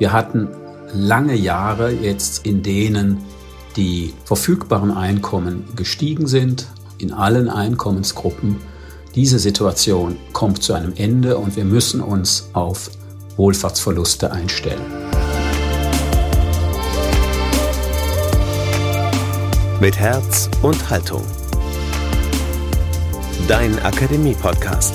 Wir 0.00 0.14
hatten 0.14 0.48
lange 0.94 1.34
Jahre 1.34 1.90
jetzt, 1.92 2.46
in 2.46 2.62
denen 2.62 3.18
die 3.76 4.14
verfügbaren 4.24 4.90
Einkommen 4.90 5.64
gestiegen 5.76 6.26
sind, 6.26 6.68
in 6.96 7.12
allen 7.12 7.50
Einkommensgruppen. 7.50 8.56
Diese 9.14 9.38
Situation 9.38 10.16
kommt 10.32 10.62
zu 10.62 10.72
einem 10.72 10.94
Ende 10.96 11.36
und 11.36 11.54
wir 11.54 11.66
müssen 11.66 12.00
uns 12.00 12.48
auf 12.54 12.90
Wohlfahrtsverluste 13.36 14.32
einstellen. 14.32 14.80
Mit 19.82 19.98
Herz 19.98 20.48
und 20.62 20.88
Haltung. 20.88 21.24
Dein 23.46 23.78
Akademie-Podcast. 23.80 24.94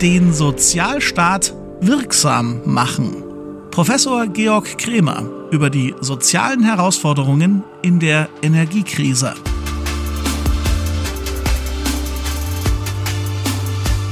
Den 0.00 0.32
Sozialstaat 0.32 1.54
wirksam 1.80 2.60
machen. 2.64 3.22
Professor 3.70 4.26
Georg 4.26 4.76
Kremer 4.76 5.22
über 5.50 5.70
die 5.70 5.94
sozialen 6.00 6.64
Herausforderungen 6.64 7.62
in 7.82 8.00
der 8.00 8.28
Energiekrise. 8.42 9.34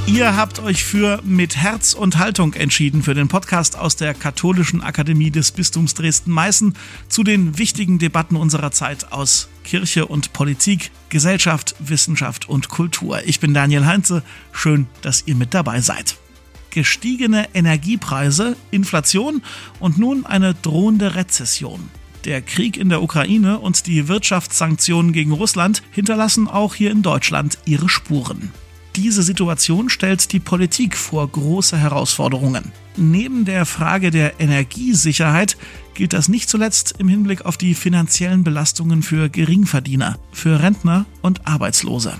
Ihr 0.05 0.35
habt 0.35 0.59
euch 0.59 0.83
für 0.83 1.21
Mit 1.23 1.55
Herz 1.55 1.93
und 1.93 2.17
Haltung 2.17 2.53
entschieden 2.55 3.03
für 3.03 3.13
den 3.13 3.29
Podcast 3.29 3.77
aus 3.77 3.95
der 3.95 4.13
Katholischen 4.13 4.83
Akademie 4.83 5.31
des 5.31 5.51
Bistums 5.53 5.93
Dresden-Meißen 5.93 6.75
zu 7.07 7.23
den 7.23 7.57
wichtigen 7.57 7.99
Debatten 7.99 8.35
unserer 8.35 8.71
Zeit 8.71 9.13
aus 9.13 9.47
Kirche 9.63 10.05
und 10.05 10.33
Politik, 10.33 10.91
Gesellschaft, 11.07 11.75
Wissenschaft 11.79 12.49
und 12.49 12.67
Kultur. 12.67 13.21
Ich 13.25 13.39
bin 13.39 13.53
Daniel 13.53 13.85
Heinze. 13.85 14.23
Schön, 14.51 14.87
dass 15.01 15.23
ihr 15.25 15.35
mit 15.35 15.53
dabei 15.53 15.79
seid 15.79 16.17
gestiegene 16.73 17.47
Energiepreise, 17.53 18.57
Inflation 18.71 19.43
und 19.79 19.99
nun 19.99 20.25
eine 20.25 20.55
drohende 20.55 21.15
Rezession. 21.15 21.91
Der 22.25 22.41
Krieg 22.41 22.77
in 22.77 22.89
der 22.89 23.03
Ukraine 23.03 23.59
und 23.59 23.85
die 23.85 24.07
Wirtschaftssanktionen 24.07 25.13
gegen 25.13 25.33
Russland 25.33 25.83
hinterlassen 25.91 26.47
auch 26.47 26.73
hier 26.73 26.89
in 26.89 27.03
Deutschland 27.03 27.59
ihre 27.65 27.89
Spuren. 27.89 28.51
Diese 28.95 29.23
Situation 29.23 29.89
stellt 29.89 30.31
die 30.33 30.39
Politik 30.39 30.95
vor 30.95 31.27
große 31.27 31.77
Herausforderungen. 31.77 32.71
Neben 32.95 33.43
der 33.43 33.65
Frage 33.65 34.11
der 34.11 34.39
Energiesicherheit 34.39 35.57
gilt 35.95 36.13
das 36.13 36.29
nicht 36.29 36.47
zuletzt 36.47 36.95
im 36.99 37.07
Hinblick 37.07 37.45
auf 37.45 37.57
die 37.57 37.73
finanziellen 37.73 38.43
Belastungen 38.43 39.01
für 39.01 39.29
Geringverdiener, 39.29 40.19
für 40.31 40.61
Rentner 40.61 41.05
und 41.23 41.47
Arbeitslose. 41.47 42.13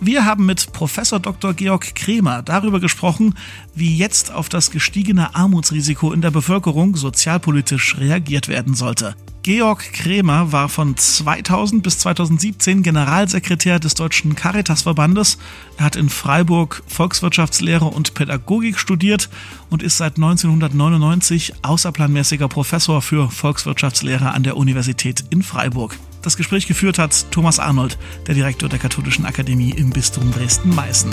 Wir 0.00 0.24
haben 0.24 0.46
mit 0.46 0.72
Professor 0.72 1.20
Dr. 1.20 1.54
Georg 1.54 1.94
Kremer 1.94 2.42
darüber 2.42 2.80
gesprochen, 2.80 3.34
wie 3.74 3.96
jetzt 3.96 4.32
auf 4.32 4.48
das 4.48 4.70
gestiegene 4.70 5.34
Armutsrisiko 5.34 6.12
in 6.12 6.20
der 6.20 6.32
Bevölkerung 6.32 6.96
sozialpolitisch 6.96 7.96
reagiert 7.98 8.48
werden 8.48 8.74
sollte. 8.74 9.14
Georg 9.46 9.92
Kremer 9.92 10.50
war 10.50 10.68
von 10.68 10.96
2000 10.96 11.80
bis 11.80 12.00
2017 12.00 12.82
Generalsekretär 12.82 13.78
des 13.78 13.94
Deutschen 13.94 14.34
Caritasverbandes. 14.34 15.38
Er 15.76 15.84
hat 15.84 15.94
in 15.94 16.08
Freiburg 16.08 16.82
Volkswirtschaftslehre 16.88 17.84
und 17.84 18.14
Pädagogik 18.14 18.76
studiert 18.76 19.30
und 19.70 19.84
ist 19.84 19.98
seit 19.98 20.16
1999 20.16 21.52
außerplanmäßiger 21.62 22.48
Professor 22.48 23.00
für 23.00 23.30
Volkswirtschaftslehre 23.30 24.32
an 24.32 24.42
der 24.42 24.56
Universität 24.56 25.22
in 25.30 25.44
Freiburg. 25.44 25.96
Das 26.22 26.36
Gespräch 26.36 26.66
geführt 26.66 26.98
hat 26.98 27.30
Thomas 27.30 27.60
Arnold, 27.60 27.98
der 28.26 28.34
Direktor 28.34 28.68
der 28.68 28.80
Katholischen 28.80 29.26
Akademie 29.26 29.70
im 29.70 29.90
Bistum 29.90 30.32
Dresden-Meißen. 30.32 31.12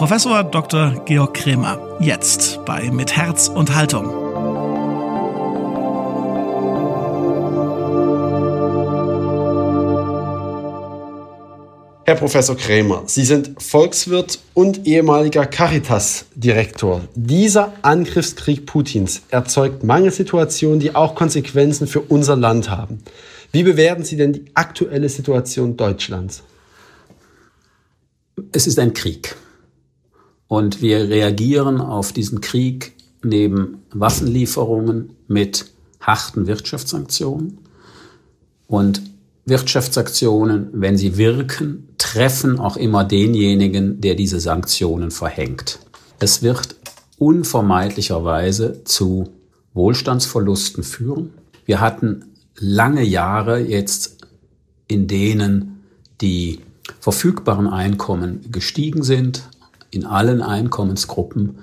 Professor 0.00 0.42
Dr. 0.44 1.02
Georg 1.04 1.34
Kremer, 1.34 1.98
jetzt 2.00 2.64
bei 2.64 2.90
Mit 2.90 3.18
Herz 3.18 3.48
und 3.48 3.74
Haltung. 3.74 4.06
Herr 12.06 12.14
Professor 12.14 12.56
Krämer, 12.56 13.02
Sie 13.04 13.26
sind 13.26 13.62
Volkswirt 13.62 14.38
und 14.54 14.86
ehemaliger 14.86 15.44
Caritas-Direktor. 15.44 17.02
Dieser 17.14 17.74
Angriffskrieg 17.82 18.64
Putins 18.64 19.20
erzeugt 19.28 19.84
Mangelsituationen, 19.84 20.80
die 20.80 20.94
auch 20.94 21.14
Konsequenzen 21.14 21.86
für 21.86 22.00
unser 22.00 22.36
Land 22.36 22.70
haben. 22.70 23.02
Wie 23.52 23.64
bewerten 23.64 24.04
Sie 24.04 24.16
denn 24.16 24.32
die 24.32 24.44
aktuelle 24.54 25.10
Situation 25.10 25.76
Deutschlands? 25.76 26.42
Es 28.52 28.66
ist 28.66 28.78
ein 28.78 28.94
Krieg. 28.94 29.36
Und 30.50 30.82
wir 30.82 31.08
reagieren 31.08 31.80
auf 31.80 32.12
diesen 32.12 32.40
Krieg 32.40 32.96
neben 33.22 33.82
Waffenlieferungen 33.92 35.10
mit 35.28 35.66
harten 36.00 36.48
Wirtschaftssanktionen. 36.48 37.58
Und 38.66 39.00
Wirtschaftssanktionen, 39.44 40.70
wenn 40.72 40.96
sie 40.96 41.16
wirken, 41.16 41.90
treffen 41.98 42.58
auch 42.58 42.76
immer 42.76 43.04
denjenigen, 43.04 44.00
der 44.00 44.16
diese 44.16 44.40
Sanktionen 44.40 45.12
verhängt. 45.12 45.78
Es 46.18 46.42
wird 46.42 46.74
unvermeidlicherweise 47.16 48.82
zu 48.82 49.28
Wohlstandsverlusten 49.72 50.82
führen. 50.82 51.30
Wir 51.64 51.80
hatten 51.80 52.24
lange 52.58 53.04
Jahre 53.04 53.60
jetzt, 53.60 54.26
in 54.88 55.06
denen 55.06 55.84
die 56.20 56.58
verfügbaren 56.98 57.68
Einkommen 57.68 58.50
gestiegen 58.50 59.04
sind, 59.04 59.44
in 59.90 60.06
allen 60.06 60.42
Einkommensgruppen. 60.42 61.58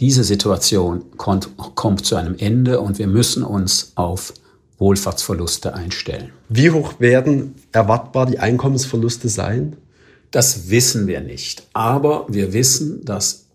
Diese 0.00 0.24
Situation 0.24 1.04
kommt, 1.16 2.06
zu 2.06 2.16
einem 2.16 2.36
Ende 2.38 2.80
und 2.80 2.98
wir 2.98 3.06
müssen 3.06 3.42
uns 3.42 3.92
auf 3.94 4.34
Wohlfahrtsverluste 4.78 5.74
einstellen. 5.74 6.30
Wie 6.48 6.70
hoch 6.70 6.98
werden 6.98 7.54
erwartbar 7.70 8.26
die 8.26 8.38
Einkommensverluste 8.38 9.28
sein? 9.28 9.76
Das 10.32 10.70
wissen 10.70 11.06
wir 11.06 11.20
nicht. 11.20 11.68
Aber 11.72 12.26
wir 12.28 12.52
wissen, 12.52 13.04
dass 13.04 13.46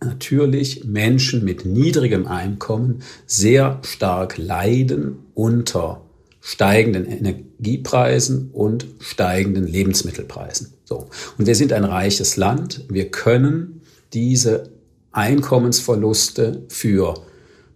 natürlich 0.00 0.84
Menschen 0.84 1.44
mit 1.44 1.64
niedrigem 1.64 2.26
Einkommen 2.26 3.02
sehr 3.26 3.78
stark 3.82 4.36
leiden 4.38 5.18
unter 5.34 6.01
steigenden 6.44 7.06
Energiepreisen 7.06 8.50
und 8.52 8.86
steigenden 8.98 9.66
Lebensmittelpreisen. 9.66 10.74
So. 10.84 11.08
Und 11.38 11.46
wir 11.46 11.54
sind 11.54 11.72
ein 11.72 11.84
reiches 11.84 12.36
Land. 12.36 12.84
Wir 12.90 13.10
können 13.10 13.80
diese 14.12 14.70
Einkommensverluste 15.12 16.64
für 16.68 17.14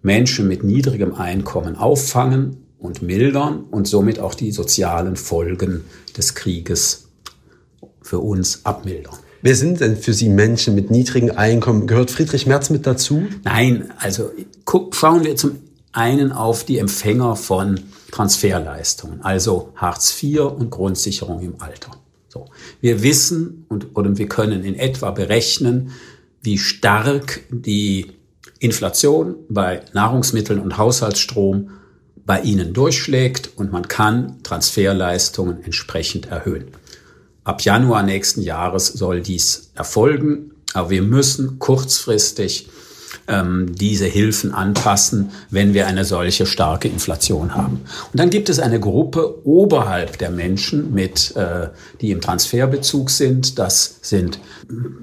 Menschen 0.02 0.48
mit 0.48 0.64
niedrigem 0.64 1.14
Einkommen 1.14 1.76
auffangen 1.76 2.56
und 2.78 3.02
mildern 3.02 3.64
und 3.70 3.86
somit 3.86 4.18
auch 4.18 4.34
die 4.34 4.50
sozialen 4.50 5.14
Folgen 5.14 5.84
des 6.16 6.34
Krieges 6.34 7.08
für 8.02 8.18
uns 8.18 8.64
abmildern. 8.64 9.14
Wer 9.42 9.54
sind 9.54 9.80
denn 9.80 9.96
für 9.96 10.12
Sie 10.12 10.28
Menschen 10.28 10.74
mit 10.74 10.90
niedrigen 10.90 11.30
Einkommen? 11.30 11.86
Gehört 11.86 12.10
Friedrich 12.10 12.46
Merz 12.46 12.70
mit 12.70 12.84
dazu? 12.84 13.26
Nein, 13.44 13.92
also 13.98 14.32
guck, 14.64 14.96
schauen 14.96 15.24
wir 15.24 15.36
zum 15.36 15.60
einen 15.92 16.32
auf 16.32 16.64
die 16.64 16.78
Empfänger 16.78 17.36
von 17.36 17.80
Transferleistungen, 18.10 19.22
also 19.22 19.72
Hartz 19.76 20.22
IV 20.22 20.40
und 20.40 20.70
Grundsicherung 20.70 21.40
im 21.40 21.60
Alter. 21.60 21.92
So. 22.28 22.46
Wir 22.80 23.02
wissen 23.02 23.64
und, 23.68 23.96
oder 23.96 24.16
wir 24.16 24.28
können 24.28 24.64
in 24.64 24.74
etwa 24.74 25.10
berechnen, 25.10 25.92
wie 26.42 26.58
stark 26.58 27.40
die 27.50 28.12
Inflation 28.58 29.36
bei 29.48 29.82
Nahrungsmitteln 29.92 30.60
und 30.60 30.78
Haushaltsstrom 30.78 31.70
bei 32.24 32.40
Ihnen 32.40 32.72
durchschlägt 32.72 33.50
und 33.56 33.72
man 33.72 33.86
kann 33.88 34.42
Transferleistungen 34.42 35.62
entsprechend 35.62 36.26
erhöhen. 36.26 36.68
Ab 37.44 37.62
Januar 37.62 38.02
nächsten 38.02 38.42
Jahres 38.42 38.88
soll 38.88 39.20
dies 39.22 39.70
erfolgen, 39.74 40.50
aber 40.74 40.90
wir 40.90 41.02
müssen 41.02 41.58
kurzfristig 41.58 42.68
ähm, 43.28 43.74
diese 43.74 44.06
Hilfen 44.06 44.52
anpassen, 44.52 45.30
wenn 45.50 45.74
wir 45.74 45.86
eine 45.86 46.04
solche 46.04 46.46
starke 46.46 46.88
Inflation 46.88 47.54
haben. 47.54 47.82
Und 48.12 48.20
dann 48.20 48.30
gibt 48.30 48.48
es 48.48 48.58
eine 48.58 48.80
Gruppe 48.80 49.46
oberhalb 49.46 50.18
der 50.18 50.30
Menschen, 50.30 50.92
mit, 50.92 51.34
äh, 51.36 51.68
die 52.00 52.10
im 52.10 52.20
Transferbezug 52.20 53.10
sind. 53.10 53.58
Das 53.58 53.98
sind 54.02 54.38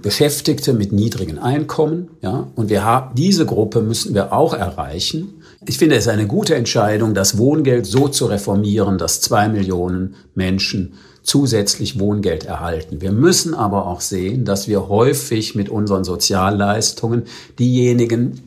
Beschäftigte 0.01 0.73
mit 0.73 0.91
niedrigen 0.91 1.39
Einkommen. 1.39 2.09
Ja? 2.21 2.47
Und 2.55 2.69
wir 2.69 2.83
haben, 2.83 3.15
diese 3.15 3.45
Gruppe 3.45 3.81
müssen 3.81 4.13
wir 4.13 4.33
auch 4.33 4.53
erreichen. 4.53 5.41
Ich 5.65 5.77
finde 5.77 5.95
es 5.95 6.07
eine 6.07 6.27
gute 6.27 6.55
Entscheidung, 6.55 7.13
das 7.13 7.37
Wohngeld 7.37 7.85
so 7.85 8.07
zu 8.09 8.25
reformieren, 8.25 8.97
dass 8.97 9.21
zwei 9.21 9.47
Millionen 9.47 10.15
Menschen 10.35 10.93
zusätzlich 11.23 11.99
Wohngeld 11.99 12.45
erhalten. 12.45 13.01
Wir 13.01 13.11
müssen 13.11 13.53
aber 13.53 13.87
auch 13.87 14.01
sehen, 14.01 14.45
dass 14.45 14.67
wir 14.67 14.89
häufig 14.89 15.55
mit 15.55 15.69
unseren 15.69 16.03
Sozialleistungen 16.03 17.23
diejenigen, 17.57 18.41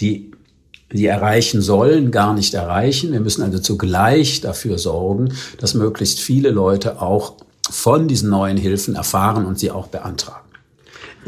die 0.00 0.30
die 0.92 1.06
erreichen 1.06 1.60
sollen, 1.62 2.12
gar 2.12 2.32
nicht 2.32 2.54
erreichen. 2.54 3.12
Wir 3.12 3.20
müssen 3.20 3.42
also 3.42 3.58
zugleich 3.58 4.40
dafür 4.40 4.78
sorgen, 4.78 5.32
dass 5.58 5.74
möglichst 5.74 6.20
viele 6.20 6.50
Leute 6.50 7.02
auch 7.02 7.34
von 7.68 8.06
diesen 8.06 8.30
neuen 8.30 8.56
Hilfen 8.56 8.94
erfahren 8.94 9.44
und 9.46 9.58
sie 9.58 9.72
auch 9.72 9.88
beantragen. 9.88 10.45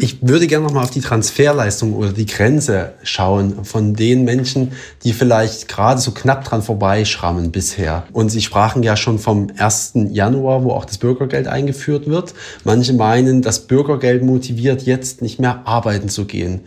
Ich 0.00 0.18
würde 0.22 0.46
gerne 0.46 0.64
noch 0.64 0.72
mal 0.72 0.84
auf 0.84 0.92
die 0.92 1.00
Transferleistung 1.00 1.92
oder 1.92 2.12
die 2.12 2.26
Grenze 2.26 2.92
schauen 3.02 3.64
von 3.64 3.94
den 3.94 4.22
Menschen, 4.22 4.70
die 5.02 5.12
vielleicht 5.12 5.66
gerade 5.66 6.00
so 6.00 6.12
knapp 6.12 6.44
dran 6.44 6.62
vorbeischrammen 6.62 7.50
bisher. 7.50 8.06
Und 8.12 8.28
Sie 8.28 8.40
sprachen 8.40 8.84
ja 8.84 8.96
schon 8.96 9.18
vom 9.18 9.48
1. 9.56 9.94
Januar, 10.10 10.62
wo 10.62 10.70
auch 10.70 10.84
das 10.84 10.98
Bürgergeld 10.98 11.48
eingeführt 11.48 12.06
wird. 12.06 12.34
Manche 12.62 12.92
meinen, 12.92 13.42
das 13.42 13.66
Bürgergeld 13.66 14.22
motiviert 14.22 14.82
jetzt 14.82 15.20
nicht 15.20 15.40
mehr 15.40 15.66
arbeiten 15.66 16.08
zu 16.08 16.26
gehen. 16.26 16.60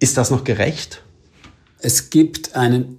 Ist 0.00 0.16
das 0.16 0.30
noch 0.30 0.44
gerecht? 0.44 1.02
Es 1.80 2.08
gibt 2.08 2.56
einen 2.56 2.98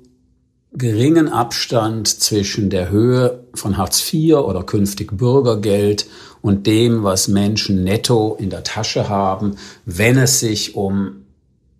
geringen 0.72 1.30
Abstand 1.30 2.08
zwischen 2.08 2.70
der 2.70 2.92
Höhe 2.92 3.44
von 3.56 3.78
Hartz 3.78 4.14
IV 4.14 4.36
oder 4.36 4.64
künftig 4.64 5.18
Bürgergeld 5.18 6.06
und 6.42 6.68
dem, 6.68 7.04
was 7.04 7.28
Menschen 7.28 7.84
netto 7.84 8.36
in 8.40 8.50
der 8.50 8.64
Tasche 8.64 9.10
haben, 9.10 9.56
wenn 9.86 10.18
es 10.18 10.40
sich 10.40 10.76
um 10.76 11.26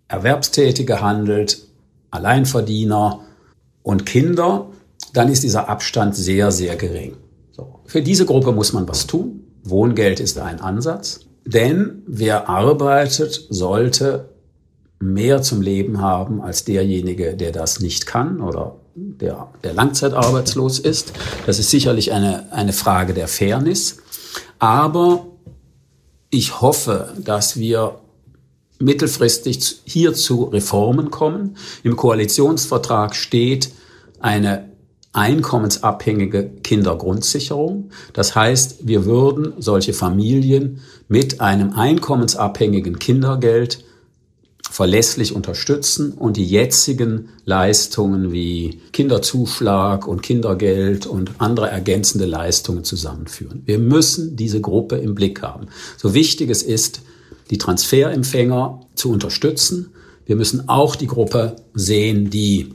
Erwerbstätige 0.08 1.00
handelt, 1.00 1.66
Alleinverdiener 2.10 3.20
und 3.82 4.04
Kinder, 4.04 4.66
dann 5.12 5.30
ist 5.30 5.42
dieser 5.42 5.68
Abstand 5.68 6.16
sehr, 6.16 6.50
sehr 6.50 6.76
gering. 6.76 7.16
So. 7.52 7.80
Für 7.84 8.02
diese 8.02 8.26
Gruppe 8.26 8.52
muss 8.52 8.72
man 8.72 8.88
was 8.88 9.06
tun. 9.06 9.44
Wohngeld 9.62 10.20
ist 10.20 10.38
ein 10.38 10.60
Ansatz. 10.60 11.20
Denn 11.44 12.02
wer 12.06 12.48
arbeitet, 12.48 13.46
sollte 13.48 14.28
mehr 15.00 15.42
zum 15.42 15.62
Leben 15.62 16.00
haben 16.00 16.42
als 16.42 16.64
derjenige, 16.64 17.34
der 17.34 17.52
das 17.52 17.80
nicht 17.80 18.06
kann 18.06 18.40
oder 18.40 18.76
der, 18.94 19.48
der 19.64 19.72
langzeitarbeitslos 19.72 20.78
ist. 20.78 21.12
Das 21.46 21.58
ist 21.58 21.70
sicherlich 21.70 22.12
eine, 22.12 22.52
eine 22.52 22.72
Frage 22.72 23.14
der 23.14 23.28
Fairness. 23.28 23.98
Aber 24.60 25.26
ich 26.30 26.60
hoffe, 26.60 27.12
dass 27.18 27.58
wir 27.58 27.98
mittelfristig 28.78 29.80
hier 29.84 30.14
zu 30.14 30.44
Reformen 30.44 31.10
kommen. 31.10 31.56
Im 31.82 31.96
Koalitionsvertrag 31.96 33.16
steht 33.16 33.72
eine 34.20 34.70
einkommensabhängige 35.12 36.50
Kindergrundsicherung. 36.62 37.90
Das 38.12 38.36
heißt, 38.36 38.86
wir 38.86 39.06
würden 39.06 39.54
solche 39.58 39.92
Familien 39.92 40.80
mit 41.08 41.40
einem 41.40 41.72
einkommensabhängigen 41.72 42.98
Kindergeld 42.98 43.84
verlässlich 44.70 45.34
unterstützen 45.34 46.12
und 46.12 46.36
die 46.36 46.44
jetzigen 46.44 47.30
Leistungen 47.44 48.30
wie 48.30 48.80
Kinderzuschlag 48.92 50.06
und 50.06 50.22
Kindergeld 50.22 51.06
und 51.06 51.32
andere 51.38 51.68
ergänzende 51.68 52.24
Leistungen 52.24 52.84
zusammenführen. 52.84 53.62
Wir 53.66 53.80
müssen 53.80 54.36
diese 54.36 54.60
Gruppe 54.60 54.96
im 54.96 55.16
Blick 55.16 55.42
haben. 55.42 55.66
So 55.96 56.14
wichtig 56.14 56.50
es 56.50 56.62
ist, 56.62 57.02
die 57.50 57.58
Transferempfänger 57.58 58.86
zu 58.94 59.10
unterstützen. 59.10 59.90
Wir 60.24 60.36
müssen 60.36 60.68
auch 60.68 60.94
die 60.94 61.08
Gruppe 61.08 61.56
sehen, 61.74 62.30
die 62.30 62.74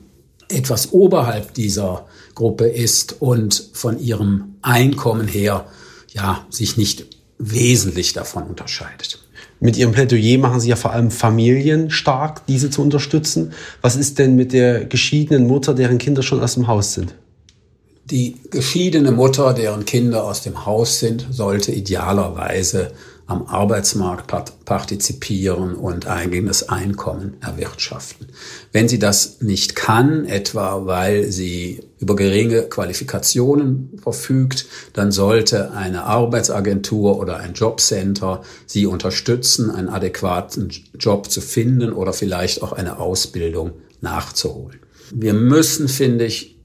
etwas 0.50 0.92
oberhalb 0.92 1.54
dieser 1.54 2.08
Gruppe 2.36 2.68
ist 2.68 3.22
und 3.22 3.70
von 3.72 4.00
ihrem 4.00 4.56
Einkommen 4.62 5.30
her 5.30 5.66
ja 6.12 6.46
sich 6.50 6.76
nicht 6.76 7.06
wesentlich 7.38 8.12
davon 8.12 8.44
unterscheidet. 8.44 9.25
Mit 9.66 9.78
Ihrem 9.78 9.94
Plädoyer 9.94 10.38
machen 10.38 10.60
Sie 10.60 10.70
ja 10.70 10.76
vor 10.76 10.94
allem 10.94 11.10
Familien 11.10 11.90
stark, 11.90 12.46
diese 12.46 12.70
zu 12.70 12.84
unterstützen. 12.84 13.54
Was 13.82 13.96
ist 13.96 14.20
denn 14.20 14.36
mit 14.36 14.54
der 14.54 14.86
geschiedenen 14.86 15.48
Mutter, 15.48 15.74
deren 15.74 15.98
Kinder 15.98 16.22
schon 16.22 16.40
aus 16.40 16.54
dem 16.54 16.68
Haus 16.68 16.94
sind? 16.94 17.16
Die 18.12 18.36
geschiedene 18.52 19.12
Mutter, 19.12 19.56
deren 19.56 19.84
Kinder 19.84 20.24
aus 20.24 20.44
dem 20.44 20.68
Haus 20.68 21.00
sind, 21.00 21.26
sollte 21.32 21.72
idealerweise 21.72 22.92
am 23.28 23.48
Arbeitsmarkt 23.48 24.32
partizipieren 24.66 25.74
und 25.74 26.06
eigenes 26.06 26.70
Einkommen 26.70 27.38
erwirtschaften. 27.42 28.28
Wenn 28.72 28.88
sie 28.88 29.00
das 29.00 29.42
nicht 29.42 29.76
kann, 29.76 30.26
etwa 30.26 30.86
weil 30.86 31.32
sie 31.32 31.82
über 32.00 32.16
geringe 32.16 32.64
Qualifikationen 32.64 34.00
verfügt, 34.02 34.68
dann 34.94 35.12
sollte 35.12 35.72
eine 35.72 36.04
Arbeitsagentur 36.04 37.18
oder 37.18 37.38
ein 37.38 37.54
Jobcenter 37.54 38.44
sie 38.68 38.86
unterstützen, 38.86 39.72
einen 39.72 39.90
adäquaten 39.90 40.72
Job 41.00 41.32
zu 41.32 41.42
finden 41.42 41.94
oder 41.94 42.14
vielleicht 42.14 42.62
auch 42.62 42.74
eine 42.74 43.00
Ausbildung 43.00 43.72
nachzuholen. 44.02 44.80
Wir 45.12 45.34
müssen, 45.34 45.88
finde 45.88 46.26
ich, 46.26 46.60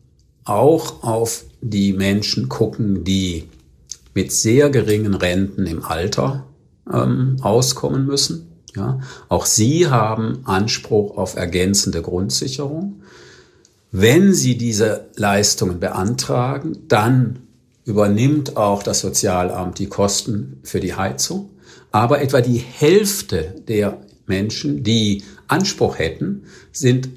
auch 0.44 1.02
auf 1.02 1.44
die 1.62 1.92
Menschen 1.92 2.48
gucken, 2.48 3.04
die 3.04 3.48
mit 4.14 4.32
sehr 4.32 4.70
geringen 4.70 5.14
Renten 5.14 5.66
im 5.66 5.84
Alter 5.84 6.46
ähm, 6.92 7.36
auskommen 7.42 8.06
müssen. 8.06 8.46
Ja, 8.76 9.00
auch 9.28 9.46
sie 9.46 9.88
haben 9.88 10.40
Anspruch 10.44 11.16
auf 11.16 11.34
ergänzende 11.34 12.02
Grundsicherung. 12.02 13.02
Wenn 13.90 14.32
sie 14.32 14.56
diese 14.56 15.06
Leistungen 15.16 15.80
beantragen, 15.80 16.78
dann 16.86 17.40
übernimmt 17.84 18.56
auch 18.56 18.84
das 18.84 19.00
Sozialamt 19.00 19.78
die 19.80 19.88
Kosten 19.88 20.60
für 20.62 20.78
die 20.78 20.94
Heizung. 20.94 21.50
Aber 21.90 22.20
etwa 22.20 22.40
die 22.40 22.58
Hälfte 22.58 23.54
der 23.66 23.98
Menschen, 24.26 24.84
die 24.84 25.24
Anspruch 25.48 25.98
hätten, 25.98 26.44
sind 26.70 27.08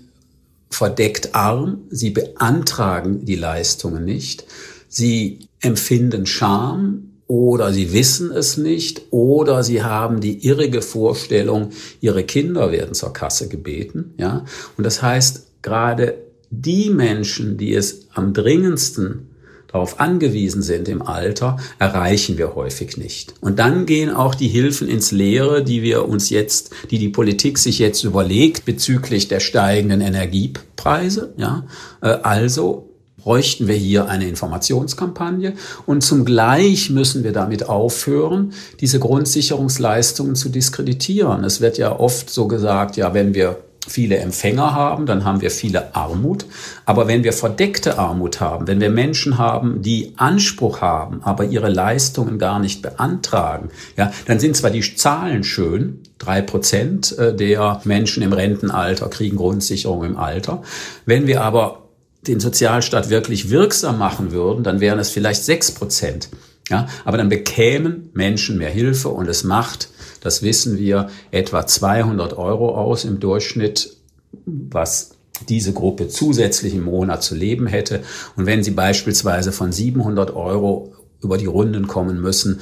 verdeckt 0.71 1.35
arm. 1.35 1.83
Sie 1.91 2.09
beantragen 2.09 3.25
die 3.25 3.35
Leistungen 3.35 4.03
nicht. 4.03 4.45
Sie 4.87 5.47
empfinden 5.61 6.25
Scham 6.25 7.12
oder 7.27 7.71
sie 7.71 7.93
wissen 7.93 8.31
es 8.31 8.57
nicht 8.57 9.03
oder 9.11 9.63
sie 9.63 9.83
haben 9.83 10.19
die 10.19 10.45
irrige 10.45 10.81
Vorstellung, 10.81 11.69
ihre 12.01 12.23
Kinder 12.23 12.71
werden 12.71 12.93
zur 12.93 13.13
Kasse 13.13 13.47
gebeten, 13.47 14.13
ja. 14.17 14.45
Und 14.77 14.83
das 14.83 15.01
heißt, 15.01 15.47
gerade 15.61 16.15
die 16.49 16.89
Menschen, 16.89 17.57
die 17.57 17.73
es 17.73 18.07
am 18.13 18.33
dringendsten 18.33 19.29
darauf 19.73 19.99
angewiesen 19.99 20.61
sind 20.61 20.87
im 20.87 21.01
Alter, 21.01 21.57
erreichen 21.79 22.37
wir 22.37 22.53
häufig 22.53 22.95
nicht. 22.95 23.33
Und 23.41 23.57
dann 23.57 23.87
gehen 23.87 24.11
auch 24.11 24.35
die 24.35 24.47
Hilfen 24.47 24.87
ins 24.87 25.11
Leere, 25.11 25.63
die 25.63 25.81
wir 25.81 26.07
uns 26.07 26.29
jetzt, 26.29 26.69
die 26.91 26.99
die 26.99 27.09
Politik 27.09 27.57
sich 27.57 27.79
jetzt 27.79 28.03
überlegt 28.03 28.65
bezüglich 28.65 29.29
der 29.29 29.39
steigenden 29.39 30.01
Energiepreise. 30.01 31.33
Ja, 31.37 31.65
äh, 32.01 32.09
also 32.21 32.92
bräuchten 33.23 33.67
wir 33.67 33.75
hier 33.75 34.09
eine 34.09 34.27
Informationskampagne 34.27 35.53
und 35.85 36.01
zugleich 36.01 36.89
müssen 36.89 37.23
wir 37.23 37.31
damit 37.31 37.69
aufhören, 37.69 38.53
diese 38.79 38.99
Grundsicherungsleistungen 38.99 40.35
zu 40.35 40.49
diskreditieren. 40.49 41.43
Es 41.43 41.61
wird 41.61 41.77
ja 41.77 41.97
oft 41.97 42.29
so 42.29 42.47
gesagt, 42.47 42.97
ja, 42.97 43.13
wenn 43.13 43.33
wir 43.33 43.57
viele 43.87 44.17
Empfänger 44.17 44.73
haben, 44.73 45.05
dann 45.05 45.25
haben 45.25 45.41
wir 45.41 45.51
viele 45.51 45.95
Armut. 45.95 46.45
Aber 46.85 47.07
wenn 47.07 47.23
wir 47.23 47.33
verdeckte 47.33 47.97
Armut 47.97 48.39
haben, 48.39 48.67
wenn 48.67 48.79
wir 48.79 48.89
Menschen 48.89 49.37
haben, 49.37 49.81
die 49.81 50.13
Anspruch 50.17 50.81
haben, 50.81 51.21
aber 51.23 51.45
ihre 51.45 51.69
Leistungen 51.69 52.39
gar 52.39 52.59
nicht 52.59 52.81
beantragen, 52.81 53.69
ja, 53.97 54.11
dann 54.25 54.39
sind 54.39 54.55
zwar 54.55 54.69
die 54.69 54.95
Zahlen 54.95 55.43
schön, 55.43 55.99
drei 56.17 56.41
Prozent 56.41 57.17
äh, 57.17 57.35
der 57.35 57.81
Menschen 57.83 58.23
im 58.23 58.33
Rentenalter 58.33 59.09
kriegen 59.09 59.37
Grundsicherung 59.37 60.03
im 60.03 60.17
Alter. 60.17 60.61
Wenn 61.05 61.27
wir 61.27 61.43
aber 61.43 61.82
den 62.27 62.39
Sozialstaat 62.39 63.09
wirklich 63.09 63.49
wirksam 63.49 63.97
machen 63.97 64.31
würden, 64.31 64.63
dann 64.63 64.79
wären 64.79 64.99
es 64.99 65.09
vielleicht 65.09 65.43
sechs 65.43 65.71
Prozent. 65.71 66.29
Ja, 66.69 66.87
aber 67.03 67.17
dann 67.17 67.27
bekämen 67.27 68.09
Menschen 68.13 68.57
mehr 68.57 68.69
Hilfe 68.69 69.09
und 69.09 69.27
es 69.27 69.43
macht, 69.43 69.89
das 70.21 70.41
wissen 70.41 70.77
wir, 70.77 71.09
etwa 71.31 71.67
200 71.67 72.37
Euro 72.37 72.75
aus 72.75 73.03
im 73.03 73.19
Durchschnitt, 73.19 73.97
was 74.45 75.11
diese 75.49 75.73
Gruppe 75.73 76.07
zusätzlich 76.07 76.73
im 76.73 76.83
Monat 76.83 77.21
zu 77.21 77.35
leben 77.35 77.67
hätte. 77.67 78.01
Und 78.37 78.45
wenn 78.45 78.63
sie 78.63 78.71
beispielsweise 78.71 79.51
von 79.51 79.73
700 79.73 80.33
Euro 80.35 80.93
über 81.21 81.37
die 81.37 81.45
Runden 81.45 81.87
kommen 81.87 82.21
müssen, 82.21 82.61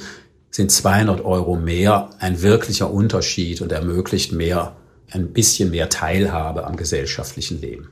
sind 0.50 0.70
200 0.70 1.24
Euro 1.24 1.56
mehr 1.56 2.10
ein 2.18 2.42
wirklicher 2.42 2.92
Unterschied 2.92 3.62
und 3.62 3.70
ermöglicht 3.70 4.32
mehr, 4.32 4.76
ein 5.10 5.32
bisschen 5.32 5.70
mehr 5.70 5.88
Teilhabe 5.88 6.66
am 6.66 6.76
gesellschaftlichen 6.76 7.60
Leben. 7.60 7.88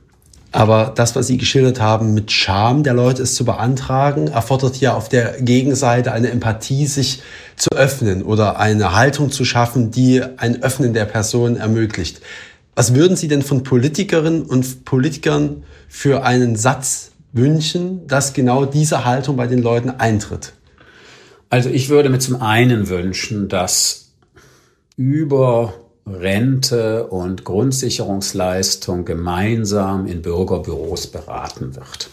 Aber 0.51 0.91
das, 0.93 1.15
was 1.15 1.27
Sie 1.27 1.37
geschildert 1.37 1.79
haben, 1.79 2.13
mit 2.13 2.31
Scham 2.31 2.83
der 2.83 2.93
Leute 2.93 3.23
es 3.23 3.35
zu 3.35 3.45
beantragen, 3.45 4.27
erfordert 4.27 4.77
ja 4.81 4.95
auf 4.95 5.07
der 5.07 5.41
Gegenseite 5.41 6.11
eine 6.11 6.29
Empathie, 6.29 6.87
sich 6.87 7.21
zu 7.55 7.69
öffnen 7.71 8.21
oder 8.21 8.59
eine 8.59 8.93
Haltung 8.93 9.31
zu 9.31 9.45
schaffen, 9.45 9.91
die 9.91 10.21
ein 10.37 10.61
Öffnen 10.61 10.93
der 10.93 11.05
Person 11.05 11.55
ermöglicht. 11.55 12.21
Was 12.75 12.93
würden 12.93 13.15
Sie 13.15 13.29
denn 13.29 13.43
von 13.43 13.63
Politikerinnen 13.63 14.43
und 14.43 14.83
Politikern 14.83 15.63
für 15.87 16.23
einen 16.23 16.57
Satz 16.57 17.11
wünschen, 17.31 18.07
dass 18.07 18.33
genau 18.33 18.65
diese 18.65 19.05
Haltung 19.05 19.37
bei 19.37 19.47
den 19.47 19.61
Leuten 19.61 19.89
eintritt? 19.89 20.53
Also 21.49 21.69
ich 21.69 21.89
würde 21.89 22.09
mir 22.09 22.19
zum 22.19 22.41
einen 22.41 22.89
wünschen, 22.89 23.47
dass 23.47 24.11
über 24.97 25.73
Rente 26.05 27.07
und 27.07 27.45
Grundsicherungsleistung 27.45 29.05
gemeinsam 29.05 30.07
in 30.07 30.21
Bürgerbüros 30.21 31.07
beraten 31.07 31.75
wird. 31.75 32.09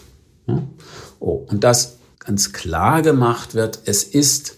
Oh, 1.19 1.45
und 1.49 1.63
dass 1.63 1.97
ganz 2.19 2.53
klar 2.53 3.01
gemacht 3.01 3.55
wird, 3.55 3.79
es 3.85 4.03
ist 4.03 4.57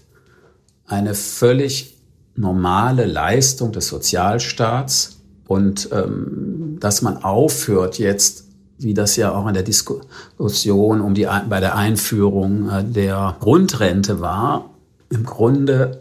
eine 0.85 1.15
völlig 1.15 1.97
normale 2.35 3.05
Leistung 3.05 3.71
des 3.71 3.87
Sozialstaats 3.87 5.21
und 5.47 5.89
ähm, 5.91 6.77
dass 6.79 7.01
man 7.01 7.23
aufhört 7.23 7.99
jetzt 7.99 8.45
wie 8.83 8.93
das 8.93 9.15
ja 9.15 9.33
auch 9.33 9.47
in 9.47 9.53
der 9.53 9.63
Diskussion 9.63 11.01
um 11.01 11.13
die, 11.13 11.27
bei 11.49 11.59
der 11.59 11.75
Einführung 11.75 12.69
äh, 12.69 12.83
der 12.83 13.35
Grundrente 13.39 14.19
war, 14.21 14.71
im 15.09 15.23
Grunde 15.23 16.00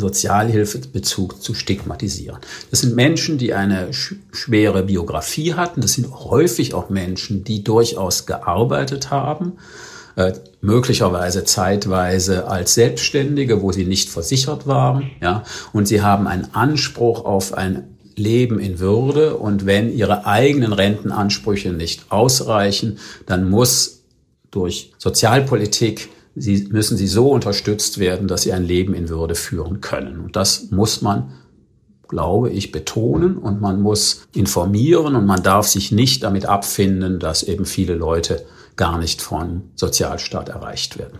Sozialhilfebezug 0.00 1.42
zu 1.42 1.54
stigmatisieren. 1.54 2.38
Das 2.70 2.80
sind 2.80 2.96
Menschen, 2.96 3.38
die 3.38 3.54
eine 3.54 3.90
schwere 3.92 4.82
Biografie 4.82 5.54
hatten. 5.54 5.80
Das 5.80 5.92
sind 5.92 6.10
häufig 6.12 6.74
auch 6.74 6.90
Menschen, 6.90 7.44
die 7.44 7.62
durchaus 7.62 8.26
gearbeitet 8.26 9.10
haben, 9.10 9.52
äh, 10.16 10.32
möglicherweise 10.60 11.44
zeitweise 11.44 12.48
als 12.48 12.74
Selbstständige, 12.74 13.62
wo 13.62 13.72
sie 13.72 13.84
nicht 13.84 14.08
versichert 14.10 14.66
waren. 14.66 15.10
Ja, 15.20 15.44
und 15.72 15.86
sie 15.86 16.02
haben 16.02 16.26
einen 16.26 16.54
Anspruch 16.54 17.24
auf 17.24 17.54
ein 17.54 17.96
Leben 18.16 18.60
in 18.60 18.78
Würde. 18.78 19.36
Und 19.36 19.66
wenn 19.66 19.92
ihre 19.92 20.26
eigenen 20.26 20.72
Rentenansprüche 20.72 21.72
nicht 21.72 22.10
ausreichen, 22.10 22.98
dann 23.26 23.48
muss 23.48 24.02
durch 24.50 24.92
Sozialpolitik 24.98 26.08
sie, 26.40 26.68
müssen 26.70 26.96
sie 26.96 27.06
so 27.06 27.30
unterstützt 27.30 27.98
werden, 27.98 28.28
dass 28.28 28.42
sie 28.42 28.52
ein 28.52 28.64
Leben 28.64 28.94
in 28.94 29.08
Würde 29.08 29.34
führen 29.34 29.80
können. 29.80 30.20
Und 30.20 30.36
das 30.36 30.70
muss 30.70 31.02
man, 31.02 31.32
glaube 32.08 32.50
ich, 32.50 32.72
betonen 32.72 33.36
und 33.36 33.60
man 33.60 33.80
muss 33.80 34.26
informieren 34.34 35.14
und 35.16 35.26
man 35.26 35.42
darf 35.42 35.66
sich 35.66 35.92
nicht 35.92 36.22
damit 36.22 36.46
abfinden, 36.46 37.20
dass 37.20 37.42
eben 37.42 37.66
viele 37.66 37.94
Leute 37.94 38.44
gar 38.76 38.98
nicht 38.98 39.20
von 39.22 39.70
Sozialstaat 39.74 40.48
erreicht 40.48 40.98
werden. 40.98 41.18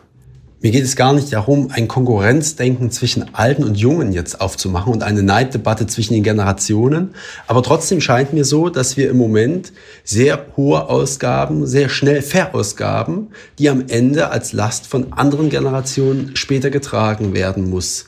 Mir 0.62 0.72
geht 0.72 0.84
es 0.84 0.94
gar 0.94 1.14
nicht 1.14 1.32
darum, 1.32 1.70
ein 1.72 1.88
Konkurrenzdenken 1.88 2.90
zwischen 2.90 3.34
Alten 3.34 3.64
und 3.64 3.76
Jungen 3.76 4.12
jetzt 4.12 4.42
aufzumachen 4.42 4.92
und 4.92 5.02
eine 5.02 5.22
Neiddebatte 5.22 5.86
zwischen 5.86 6.12
den 6.12 6.22
Generationen. 6.22 7.14
Aber 7.46 7.62
trotzdem 7.62 8.02
scheint 8.02 8.34
mir 8.34 8.44
so, 8.44 8.68
dass 8.68 8.98
wir 8.98 9.08
im 9.08 9.16
Moment 9.16 9.72
sehr 10.04 10.48
hohe 10.58 10.90
Ausgaben, 10.90 11.66
sehr 11.66 11.88
schnell 11.88 12.20
Verausgaben, 12.20 13.28
die 13.58 13.70
am 13.70 13.84
Ende 13.88 14.28
als 14.30 14.52
Last 14.52 14.86
von 14.86 15.14
anderen 15.14 15.48
Generationen 15.48 16.36
später 16.36 16.68
getragen 16.68 17.32
werden 17.32 17.70
muss. 17.70 18.06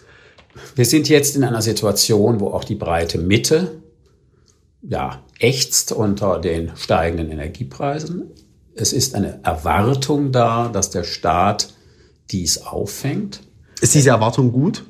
Wir 0.75 0.85
sind 0.85 1.09
jetzt 1.09 1.35
in 1.37 1.45
einer 1.45 1.63
Situation, 1.63 2.39
wo 2.39 2.49
auch 2.49 2.65
die 2.65 2.75
breite 2.75 3.17
Mitte 3.17 3.81
ja, 4.83 5.23
ächzt 5.39 5.93
unter 5.93 6.39
den 6.39 6.73
steigenden 6.77 7.31
Energiepreisen. 7.31 8.25
Es 8.75 8.93
ist 8.93 9.15
eine 9.15 9.41
Erwartung 9.43 10.33
da, 10.33 10.69
dass 10.69 10.91
der 10.91 11.05
Staat 11.05 11.73
dies 12.33 12.59
auffängt. 12.59 13.41
Ist 13.81 13.95
diese 13.95 14.11
Erwartung 14.11 14.53
gut? 14.53 14.85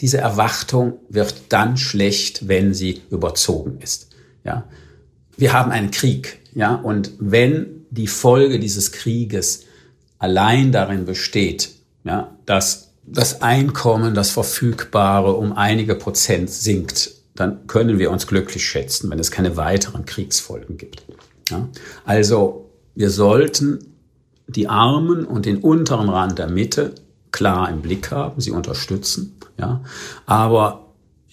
Diese 0.00 0.18
Erwartung 0.18 0.94
wird 1.08 1.34
dann 1.48 1.76
schlecht, 1.76 2.48
wenn 2.48 2.74
sie 2.74 3.02
überzogen 3.10 3.78
ist. 3.80 4.10
Ja, 4.44 4.64
wir 5.36 5.52
haben 5.52 5.70
einen 5.70 5.90
Krieg. 5.90 6.40
Ja, 6.54 6.74
und 6.74 7.12
wenn 7.18 7.86
die 7.90 8.06
Folge 8.06 8.58
dieses 8.58 8.92
Krieges 8.92 9.64
allein 10.18 10.72
darin 10.72 11.04
besteht, 11.04 11.70
ja, 12.04 12.36
dass 12.46 12.92
das 13.04 13.42
Einkommen, 13.42 14.14
das 14.14 14.30
Verfügbare 14.30 15.34
um 15.34 15.52
einige 15.52 15.94
Prozent 15.94 16.50
sinkt, 16.50 17.12
dann 17.34 17.66
können 17.66 17.98
wir 17.98 18.10
uns 18.10 18.26
glücklich 18.26 18.64
schätzen, 18.64 19.10
wenn 19.10 19.18
es 19.18 19.30
keine 19.30 19.56
weiteren 19.56 20.04
Kriegsfolgen 20.04 20.76
gibt. 20.76 21.04
Ja? 21.50 21.68
Also 22.04 22.70
wir 22.94 23.10
sollten 23.10 23.91
die 24.56 24.68
Armen 24.68 25.24
und 25.24 25.46
den 25.46 25.58
unteren 25.58 26.08
Rand 26.08 26.38
der 26.38 26.48
Mitte 26.48 26.94
klar 27.30 27.70
im 27.70 27.82
Blick 27.82 28.10
haben, 28.10 28.40
sie 28.40 28.50
unterstützen. 28.50 29.36
Ja. 29.58 29.82
Aber 30.26 30.82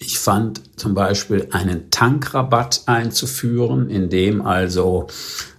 ich 0.02 0.18
fand 0.18 0.62
zum 0.76 0.94
Beispiel 0.94 1.48
einen 1.50 1.90
Tankrabatt 1.90 2.84
einzuführen, 2.86 3.90
in 3.90 4.08
dem 4.08 4.40
also 4.40 5.08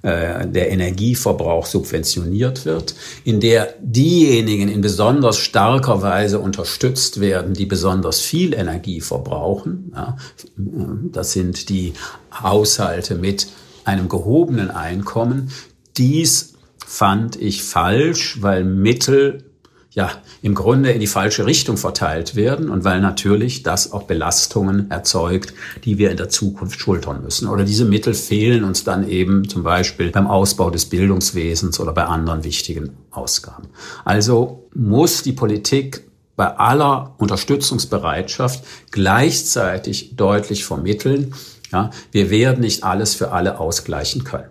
äh, 0.01 0.47
der 0.47 0.71
Energieverbrauch 0.71 1.67
subventioniert 1.67 2.65
wird, 2.65 2.95
in 3.23 3.39
der 3.39 3.75
diejenigen 3.79 4.67
in 4.67 4.81
besonders 4.81 5.37
starker 5.37 6.01
Weise 6.01 6.39
unterstützt 6.39 7.19
werden, 7.21 7.53
die 7.53 7.67
besonders 7.67 8.19
viel 8.19 8.55
Energie 8.55 8.99
verbrauchen. 8.99 9.93
Ja. 9.93 10.17
Das 10.55 11.33
sind 11.33 11.69
die 11.69 11.93
Haushalte 12.33 13.15
mit 13.15 13.45
einem 13.83 14.09
gehobenen 14.09 14.71
Einkommen. 14.71 15.51
Dies 15.97 16.50
fand 16.91 17.37
ich 17.37 17.63
falsch, 17.63 18.41
weil 18.41 18.65
Mittel 18.65 19.45
ja 19.91 20.11
im 20.41 20.55
Grunde 20.55 20.91
in 20.91 20.99
die 20.99 21.07
falsche 21.07 21.45
Richtung 21.45 21.77
verteilt 21.77 22.35
werden 22.35 22.69
und 22.69 22.83
weil 22.83 22.99
natürlich 22.99 23.63
das 23.63 23.93
auch 23.93 24.03
Belastungen 24.03 24.91
erzeugt, 24.91 25.53
die 25.85 25.97
wir 25.97 26.11
in 26.11 26.17
der 26.17 26.27
Zukunft 26.27 26.81
schultern 26.81 27.23
müssen. 27.23 27.47
Oder 27.47 27.63
diese 27.63 27.85
Mittel 27.85 28.13
fehlen 28.13 28.65
uns 28.65 28.83
dann 28.83 29.07
eben 29.07 29.47
zum 29.47 29.63
Beispiel 29.63 30.11
beim 30.11 30.27
Ausbau 30.27 30.69
des 30.69 30.85
Bildungswesens 30.85 31.79
oder 31.79 31.93
bei 31.93 32.03
anderen 32.03 32.43
wichtigen 32.43 32.91
Ausgaben. 33.09 33.69
Also 34.03 34.67
muss 34.75 35.23
die 35.23 35.33
Politik 35.33 36.03
bei 36.35 36.57
aller 36.57 37.15
Unterstützungsbereitschaft 37.19 38.65
gleichzeitig 38.91 40.17
deutlich 40.17 40.65
vermitteln, 40.65 41.33
ja, 41.71 41.89
wir 42.11 42.29
werden 42.29 42.59
nicht 42.59 42.83
alles 42.83 43.15
für 43.15 43.31
alle 43.31 43.59
ausgleichen 43.59 44.25
können. 44.25 44.49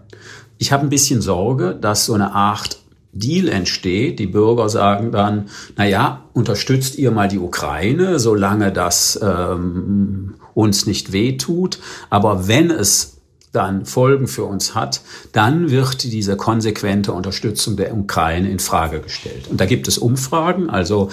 Ich 0.60 0.72
habe 0.72 0.82
ein 0.82 0.90
bisschen 0.90 1.22
Sorge, 1.22 1.74
dass 1.74 2.04
so 2.04 2.12
eine 2.12 2.34
Art 2.34 2.80
Deal 3.12 3.48
entsteht. 3.48 4.18
Die 4.18 4.26
Bürger 4.26 4.68
sagen 4.68 5.10
dann, 5.10 5.48
na 5.78 5.86
ja, 5.86 6.24
unterstützt 6.34 6.98
ihr 6.98 7.10
mal 7.10 7.28
die 7.28 7.38
Ukraine, 7.38 8.18
solange 8.18 8.70
das 8.70 9.18
ähm, 9.22 10.34
uns 10.52 10.84
nicht 10.84 11.12
wehtut. 11.12 11.78
Aber 12.10 12.46
wenn 12.46 12.70
es 12.70 13.16
dann 13.52 13.86
Folgen 13.86 14.28
für 14.28 14.44
uns 14.44 14.74
hat, 14.74 15.00
dann 15.32 15.70
wird 15.70 16.02
diese 16.02 16.36
konsequente 16.36 17.12
Unterstützung 17.12 17.78
der 17.78 17.96
Ukraine 17.96 18.50
in 18.50 18.58
Frage 18.58 19.00
gestellt. 19.00 19.48
Und 19.48 19.62
da 19.62 19.64
gibt 19.64 19.88
es 19.88 19.96
Umfragen, 19.96 20.68
also 20.68 21.08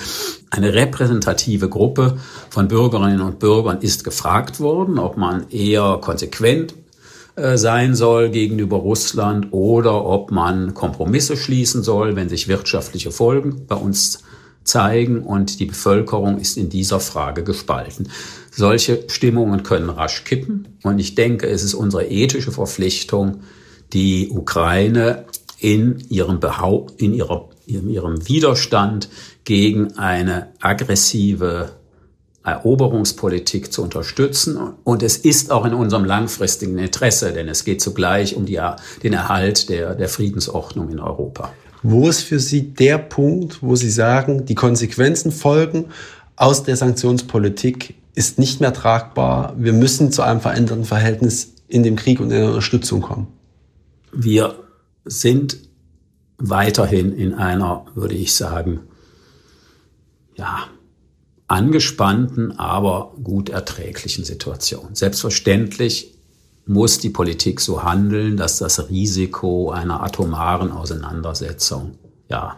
eine 0.50 0.74
repräsentative 0.74 1.70
Gruppe 1.70 2.18
von 2.50 2.68
Bürgerinnen 2.68 3.22
und 3.22 3.40
Bürgern 3.40 3.80
ist 3.80 4.04
gefragt 4.04 4.60
worden, 4.60 5.00
ob 5.00 5.16
man 5.16 5.50
eher 5.50 6.00
konsequent 6.02 6.76
sein 7.38 7.96
soll 7.96 8.30
gegenüber 8.30 8.78
Russland 8.78 9.50
oder 9.52 10.06
ob 10.06 10.32
man 10.32 10.74
Kompromisse 10.74 11.38
schließen 11.38 11.84
soll, 11.84 12.16
wenn 12.16 12.30
sich 12.30 12.48
wirtschaftliche 12.48 13.12
Folgen 13.12 13.68
bei 13.68 13.76
uns 13.76 14.24
zeigen 14.64 15.24
und 15.24 15.60
die 15.60 15.66
Bevölkerung 15.66 16.40
ist 16.40 16.58
in 16.58 16.70
dieser 16.70 17.00
Frage 17.00 17.44
gespalten. 17.44 18.10
Solche 18.52 19.04
Stimmungen 19.08 19.62
können 19.62 19.90
rasch 19.90 20.24
kippen 20.24 20.80
und 20.84 20.98
ich 20.98 21.14
denke, 21.14 21.48
es 21.48 21.64
ist 21.64 21.76
unsere 21.76 22.08
ethische 22.08 22.52
Verpflichtung, 22.52 23.42
die 23.94 24.30
Ukraine 24.30 25.26
in 25.60 26.04
ihrem, 26.10 26.40
Behaupt, 26.40 27.00
in, 27.02 27.14
ihrer, 27.14 27.50
in 27.68 27.90
ihrem 27.90 28.28
Widerstand 28.28 29.10
gegen 29.44 29.98
eine 29.98 30.50
aggressive 30.60 31.77
Eroberungspolitik 32.48 33.72
zu 33.74 33.84
unterstützen. 33.84 34.58
Und 34.84 35.04
es 35.04 35.18
ist 35.18 35.52
auch 35.52 35.66
in 35.66 35.74
unserem 35.74 36.06
langfristigen 36.06 36.78
Interesse, 36.78 37.34
denn 37.34 37.48
es 37.48 37.66
geht 37.66 37.82
zugleich 37.82 38.36
um 38.36 38.46
die, 38.46 38.60
den 39.04 39.14
Erhalt 39.14 39.70
der, 39.70 39.96
der 39.96 40.10
Friedensordnung 40.10 40.90
in 40.90 41.00
Europa. 41.00 41.52
Wo 41.84 42.10
ist 42.10 42.22
für 42.22 42.40
Sie 42.40 42.74
der 42.74 42.98
Punkt, 42.98 43.62
wo 43.62 43.76
Sie 43.76 43.90
sagen, 43.90 44.46
die 44.46 44.56
Konsequenzen 44.56 45.32
folgen 45.32 45.86
aus 46.36 46.64
der 46.64 46.76
Sanktionspolitik 46.76 47.96
ist 48.16 48.40
nicht 48.40 48.62
mehr 48.62 48.74
tragbar. 48.74 49.54
Wir 49.58 49.74
müssen 49.74 50.12
zu 50.12 50.22
einem 50.22 50.40
veränderten 50.40 50.86
Verhältnis 50.86 51.54
in 51.68 51.84
dem 51.84 51.96
Krieg 51.96 52.20
und 52.20 52.32
in 52.32 52.38
der 52.38 52.48
Unterstützung 52.48 53.02
kommen. 53.02 53.28
Wir 54.12 54.56
sind 55.06 55.58
weiterhin 56.38 57.14
in 57.14 57.34
einer, 57.34 57.86
würde 57.94 58.16
ich 58.16 58.34
sagen, 58.34 58.82
ja, 60.36 60.68
angespannten, 61.48 62.58
aber 62.60 63.14
gut 63.24 63.50
erträglichen 63.50 64.26
Situation. 64.26 64.94
Selbstverständlich 64.94 66.14
muss 66.66 67.00
die 67.00 67.10
Politik 67.10 67.62
so 67.62 67.84
handeln, 67.84 68.36
dass 68.36 68.58
das 68.58 68.90
Risiko 68.90 69.72
einer 69.72 70.04
atomaren 70.04 70.72
Auseinandersetzung 70.72 71.98
ja 72.30 72.58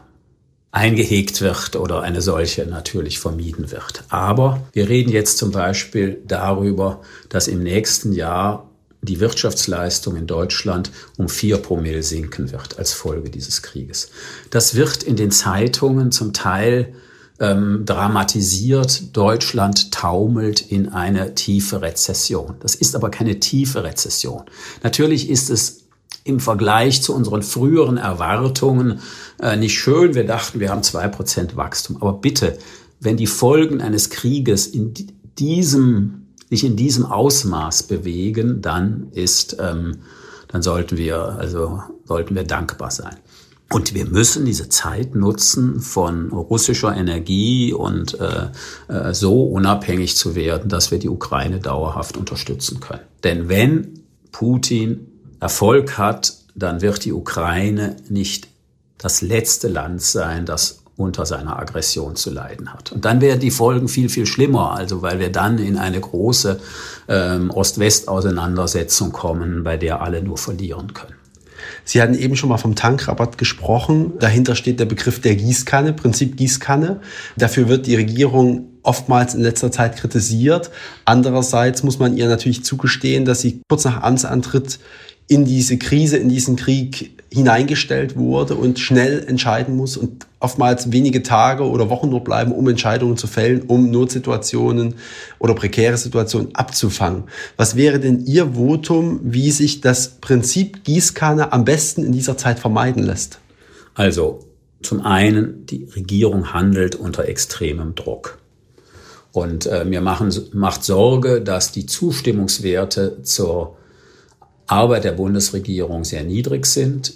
eingehegt 0.72 1.42
wird 1.42 1.76
oder 1.76 2.02
eine 2.02 2.22
solche 2.22 2.66
natürlich 2.66 3.20
vermieden 3.20 3.72
wird. 3.72 4.04
Aber 4.10 4.62
wir 4.74 4.88
reden 4.88 5.12
jetzt 5.12 5.38
zum 5.38 5.52
Beispiel 5.52 6.22
darüber, 6.28 7.02
dass 7.30 7.48
im 7.48 7.64
nächsten 7.64 8.12
Jahr 8.12 8.70
die 9.02 9.20
Wirtschaftsleistung 9.20 10.16
in 10.16 10.28
Deutschland 10.28 10.92
um 11.18 11.30
vier 11.30 11.58
Promille 11.58 12.04
sinken 12.04 12.52
wird 12.52 12.78
als 12.78 12.94
Folge 12.94 13.30
dieses 13.30 13.62
Krieges. 13.62 14.10
Das 14.50 14.76
wird 14.76 15.04
in 15.04 15.16
den 15.16 15.32
Zeitungen 15.32 16.12
zum 16.12 16.34
Teil 16.34 16.94
ähm, 17.40 17.84
dramatisiert, 17.86 19.16
Deutschland 19.16 19.92
taumelt 19.92 20.62
in 20.62 20.90
eine 20.90 21.36
tiefe 21.36 21.82
Rezession. 21.82 22.56
Das 22.60 22.76
ist 22.76 22.96
aber 22.96 23.10
keine 23.10 23.40
tiefe 23.40 23.84
Rezession. 23.84 24.44
Natürlich 24.84 25.30
ist 25.30 25.50
es 25.50 25.86
im 26.24 26.40
Vergleich 26.40 27.02
zu 27.02 27.16
unseren 27.16 27.44
früheren 27.44 27.98
Erwartungen 27.98 29.00
äh, 29.42 29.56
nicht 29.56 29.80
schön. 29.80 30.16
Wir 30.16 30.26
dachten, 30.26 30.60
wir 30.60 30.70
haben 30.70 30.84
zwei 30.84 31.08
Prozent 31.08 31.56
Wachstum. 31.56 31.98
Aber 32.02 32.14
bitte, 32.14 32.58
wenn 33.00 33.18
die 33.18 33.28
Folgen 33.28 33.82
eines 33.82 34.10
Krieges 34.10 34.68
in 34.68 34.94
diesem, 35.40 36.28
sich 36.50 36.66
in 36.66 36.76
diesem 36.76 37.06
Ausmaß 37.06 37.84
bewegen, 37.84 38.62
dann 38.62 39.08
ist, 39.12 39.58
ähm, 39.60 40.00
dann 40.50 40.62
sollten 40.62 40.98
wir, 40.98 41.18
also 41.18 41.82
sollten 42.06 42.36
wir 42.36 42.44
dankbar 42.44 42.92
sein. 42.92 43.16
Und 43.72 43.94
wir 43.94 44.06
müssen 44.06 44.46
diese 44.46 44.68
Zeit 44.70 45.14
nutzen, 45.14 45.80
von 45.80 46.32
russischer 46.32 46.96
Energie 46.96 47.72
und 47.72 48.20
äh, 48.20 48.48
äh, 48.88 49.14
so 49.14 49.44
unabhängig 49.44 50.18
zu 50.18 50.34
werden, 50.34 50.70
dass 50.70 50.90
wir 50.90 50.98
die 50.98 51.10
Ukraine 51.10 51.60
dauerhaft 51.60 52.18
unterstützen 52.18 52.80
können. 52.80 53.04
Denn 53.24 53.48
wenn 53.48 54.04
Putin 54.32 55.08
Erfolg 55.40 55.98
hat, 55.98 56.34
dann 56.56 56.82
wird 56.82 57.06
die 57.06 57.14
Ukraine 57.14 57.96
nicht 58.10 58.48
das 58.98 59.22
letzte 59.22 59.68
Land 59.68 60.02
sein, 60.02 60.46
das 60.46 60.80
unter 60.98 61.26
seiner 61.26 61.58
Aggression 61.58 62.18
zu 62.18 62.30
leiden 62.30 62.74
hat. 62.74 62.92
Und 62.92 63.06
dann 63.06 63.22
werden 63.22 63.40
die 63.40 63.52
Folgen 63.52 63.88
viel, 63.88 64.10
viel 64.10 64.26
schlimmer, 64.26 64.72
also 64.72 65.02
weil 65.02 65.20
wir 65.20 65.32
dann 65.32 65.58
in 65.58 65.78
eine 65.78 66.02
große 66.02 66.60
ähm, 67.08 67.52
Ost-West-Auseinandersetzung 67.52 69.14
kommen, 69.14 69.64
bei 69.64 69.78
der 69.78 70.02
alle 70.02 70.22
nur 70.22 70.38
verlieren 70.38 70.94
können. 70.94 71.19
Sie 71.84 72.02
hatten 72.02 72.14
eben 72.14 72.36
schon 72.36 72.50
mal 72.50 72.58
vom 72.58 72.76
Tankrabatt 72.76 73.38
gesprochen. 73.38 74.14
Dahinter 74.20 74.56
steht 74.56 74.80
der 74.80 74.86
Begriff 74.86 75.22
der 75.22 75.36
Gießkanne, 75.36 75.94
Prinzip 75.94 76.38
Gießkanne. 76.38 77.02
Dafür 77.38 77.68
wird 77.68 77.88
die 77.88 77.96
Regierung 77.96 78.68
oftmals 78.84 79.36
in 79.36 79.42
letzter 79.42 79.72
Zeit 79.72 79.98
kritisiert. 79.98 80.72
Andererseits 81.06 81.84
muss 81.84 82.00
man 82.00 82.18
ihr 82.18 82.28
natürlich 82.28 82.64
zugestehen, 82.64 83.26
dass 83.26 83.42
sie 83.42 83.62
kurz 83.70 83.86
nach 83.86 84.02
Amtsantritt 84.02 84.80
in 85.28 85.46
diese 85.46 85.78
Krise, 85.78 86.18
in 86.18 86.30
diesen 86.30 86.56
Krieg 86.56 87.19
hineingestellt 87.32 88.16
wurde 88.16 88.56
und 88.56 88.80
schnell 88.80 89.24
entscheiden 89.28 89.76
muss 89.76 89.98
und 89.98 90.26
oftmals 90.40 90.92
wenige 90.92 91.22
Tage 91.22 91.64
oder 91.64 91.90
Wochen 91.90 92.10
nur 92.10 92.24
bleiben, 92.24 92.52
um 92.52 92.68
Entscheidungen 92.68 93.18
zu 93.18 93.28
fällen, 93.28 93.62
um 93.64 93.92
Notsituationen 93.92 94.96
oder 95.38 95.54
prekäre 95.54 95.98
Situationen 95.98 96.56
abzufangen. 96.56 97.26
Was 97.56 97.76
wäre 97.76 98.00
denn 98.00 98.26
Ihr 98.26 98.56
Votum, 98.56 99.20
wie 99.24 99.52
sich 99.52 99.82
das 99.82 100.20
Prinzip 100.22 100.84
Gießkanne 100.84 101.54
am 101.54 101.66
besten 101.66 102.04
in 102.04 102.12
dieser 102.12 102.38
Zeit 102.38 102.60
vermeiden 102.60 103.04
lässt? 103.04 103.40
Also 103.94 104.46
zum 104.82 105.02
einen, 105.02 105.66
die 105.66 105.88
Regierung 105.96 106.54
handelt 106.54 106.96
unter 106.96 107.26
extremem 107.28 107.96
Druck. 107.96 108.40
Und 109.32 109.68
äh, 109.68 109.86
mir 109.86 110.02
machen, 110.02 110.34
macht 110.54 110.84
Sorge, 110.84 111.42
dass 111.42 111.72
die 111.72 111.86
Zustimmungswerte 111.86 113.22
zur 113.22 113.78
Arbeit 114.72 115.04
der 115.04 115.14
Bundesregierung 115.14 116.04
sehr 116.04 116.24
niedrig 116.24 116.66
sind. 116.66 117.14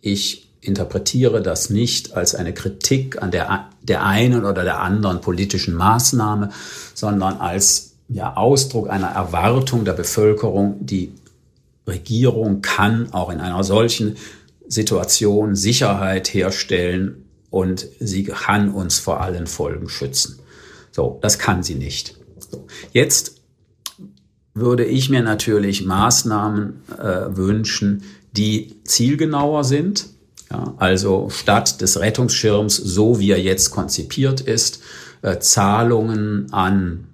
Ich 0.00 0.48
interpretiere 0.60 1.42
das 1.42 1.70
nicht 1.70 2.16
als 2.16 2.34
eine 2.34 2.52
Kritik 2.52 3.22
an 3.22 3.30
der, 3.30 3.70
der 3.82 4.04
einen 4.04 4.44
oder 4.44 4.64
der 4.64 4.80
anderen 4.80 5.20
politischen 5.20 5.74
Maßnahme, 5.74 6.50
sondern 6.94 7.36
als 7.36 7.92
ja, 8.08 8.36
Ausdruck 8.36 8.90
einer 8.90 9.08
Erwartung 9.08 9.84
der 9.84 9.92
Bevölkerung, 9.92 10.78
die 10.80 11.12
Regierung 11.86 12.62
kann 12.62 13.12
auch 13.12 13.30
in 13.30 13.40
einer 13.40 13.62
solchen 13.62 14.16
Situation 14.66 15.54
Sicherheit 15.54 16.34
herstellen 16.34 17.24
und 17.50 17.86
sie 18.00 18.24
kann 18.24 18.70
uns 18.72 18.98
vor 18.98 19.20
allen 19.20 19.46
Folgen 19.46 19.88
schützen. 19.88 20.40
So, 20.90 21.18
das 21.22 21.38
kann 21.38 21.62
sie 21.62 21.76
nicht. 21.76 22.16
Jetzt 22.92 23.35
würde 24.56 24.84
ich 24.84 25.10
mir 25.10 25.22
natürlich 25.22 25.84
Maßnahmen 25.84 26.82
äh, 26.98 27.36
wünschen, 27.36 28.02
die 28.32 28.74
zielgenauer 28.84 29.64
sind. 29.64 30.06
Ja, 30.50 30.74
also 30.78 31.28
statt 31.30 31.80
des 31.80 32.00
Rettungsschirms, 32.00 32.76
so 32.76 33.20
wie 33.20 33.30
er 33.30 33.40
jetzt 33.40 33.70
konzipiert 33.70 34.40
ist, 34.40 34.80
äh, 35.22 35.38
Zahlungen 35.38 36.52
an 36.52 37.04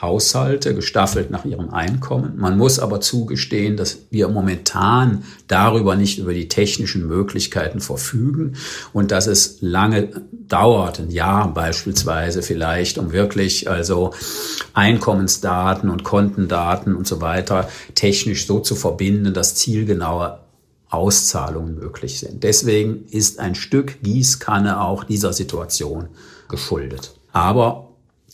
Haushalte, 0.00 0.74
gestaffelt 0.74 1.30
nach 1.30 1.46
ihrem 1.46 1.70
Einkommen. 1.70 2.34
Man 2.36 2.58
muss 2.58 2.78
aber 2.78 3.00
zugestehen, 3.00 3.78
dass 3.78 3.98
wir 4.10 4.28
momentan 4.28 5.24
darüber 5.48 5.96
nicht 5.96 6.18
über 6.18 6.34
die 6.34 6.48
technischen 6.48 7.06
Möglichkeiten 7.06 7.80
verfügen 7.80 8.56
und 8.92 9.10
dass 9.10 9.26
es 9.26 9.58
lange 9.62 10.10
dauert, 10.32 11.00
ein 11.00 11.10
Jahr 11.10 11.52
beispielsweise 11.52 12.42
vielleicht, 12.42 12.98
um 12.98 13.12
wirklich 13.12 13.70
also 13.70 14.12
Einkommensdaten 14.74 15.88
und 15.88 16.04
Kontendaten 16.04 16.94
und 16.94 17.06
so 17.06 17.22
weiter 17.22 17.68
technisch 17.94 18.46
so 18.46 18.60
zu 18.60 18.74
verbinden, 18.74 19.32
dass 19.32 19.54
zielgenaue 19.54 20.40
Auszahlungen 20.90 21.74
möglich 21.74 22.20
sind. 22.20 22.44
Deswegen 22.44 23.06
ist 23.10 23.38
ein 23.38 23.54
Stück 23.54 24.02
Gießkanne 24.02 24.80
auch 24.80 25.04
dieser 25.04 25.32
Situation 25.32 26.08
geschuldet. 26.48 27.14
Aber 27.32 27.85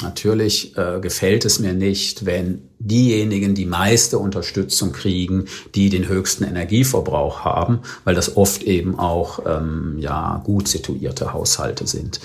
Natürlich 0.03 0.77
äh, 0.77 0.99
gefällt 1.01 1.45
es 1.45 1.59
mir 1.59 1.73
nicht, 1.73 2.27
wenn 2.27 2.62
diejenigen 2.79 3.55
die 3.55 3.67
meiste 3.67 4.19
Unterstützung 4.19 4.93
kriegen, 4.93 5.47
die 5.75 5.88
den 5.88 6.09
höchsten 6.09 6.45
Energieverbrauch 6.45 7.41
haben, 7.41 7.81
weil 8.05 8.15
das 8.15 8.37
oft 8.37 8.62
eben 8.65 8.99
auch 8.99 9.41
ähm, 9.47 9.97
ja 9.99 10.43
gut 10.45 10.69
situierte 10.69 11.33
Haushalte 11.33 11.87
sind. 11.87 12.21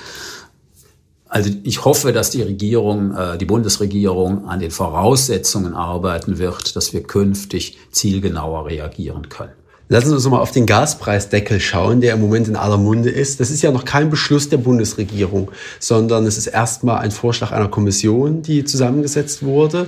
Also 1.30 1.52
ich 1.64 1.84
hoffe, 1.84 2.14
dass 2.14 2.30
die 2.32 2.42
Regierung, 2.42 3.14
äh, 3.16 3.38
die 3.38 3.46
Bundesregierung 3.46 4.48
an 4.48 4.60
den 4.60 4.72
Voraussetzungen 4.72 5.74
arbeiten 5.74 6.38
wird, 6.38 6.76
dass 6.76 6.94
wir 6.94 7.04
künftig 7.04 7.78
zielgenauer 7.92 8.68
reagieren 8.68 9.30
können. 9.30 9.54
Lassen 9.90 10.10
Sie 10.10 10.16
uns 10.16 10.28
mal 10.28 10.40
auf 10.40 10.52
den 10.52 10.66
Gaspreisdeckel 10.66 11.62
schauen, 11.62 12.02
der 12.02 12.16
im 12.16 12.22
Moment 12.22 12.50
in 12.50 12.58
aller 12.58 12.78
Munde 12.78 13.10
ist. 13.10 13.40
Das 13.40 13.50
ist 13.50 13.62
ja 13.62 13.72
noch 13.72 13.86
kein 13.86 14.10
Beschluss 14.10 14.50
der 14.50 14.58
Bundesregierung, 14.58 15.50
sondern 15.80 16.26
es 16.26 16.38
ist 16.38 16.48
erstmal 16.48 17.00
ein 17.00 17.12
Vorschlag 17.12 17.52
einer 17.52 17.70
Kommission, 17.70 18.42
die 18.42 18.66
zusammengesetzt 18.66 19.44
wurde. 19.44 19.88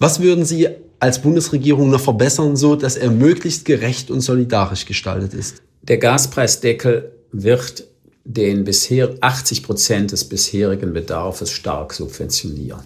Was 0.00 0.20
würden 0.20 0.44
Sie 0.44 0.68
als 0.98 1.22
Bundesregierung 1.22 1.90
noch 1.90 2.00
verbessern, 2.00 2.56
so 2.56 2.74
dass 2.74 2.96
er 2.96 3.10
möglichst 3.10 3.64
gerecht 3.64 4.10
und 4.10 4.20
solidarisch 4.20 4.84
gestaltet 4.84 5.32
ist? 5.32 5.62
Der 5.82 5.98
Gaspreisdeckel 5.98 7.12
wird 7.30 7.84
den 8.24 8.64
bisher 8.64 9.14
80 9.20 9.62
Prozent 9.62 10.12
des 10.12 10.24
bisherigen 10.24 10.92
Bedarfs 10.92 11.50
stark 11.50 11.94
subventionieren. 11.94 12.80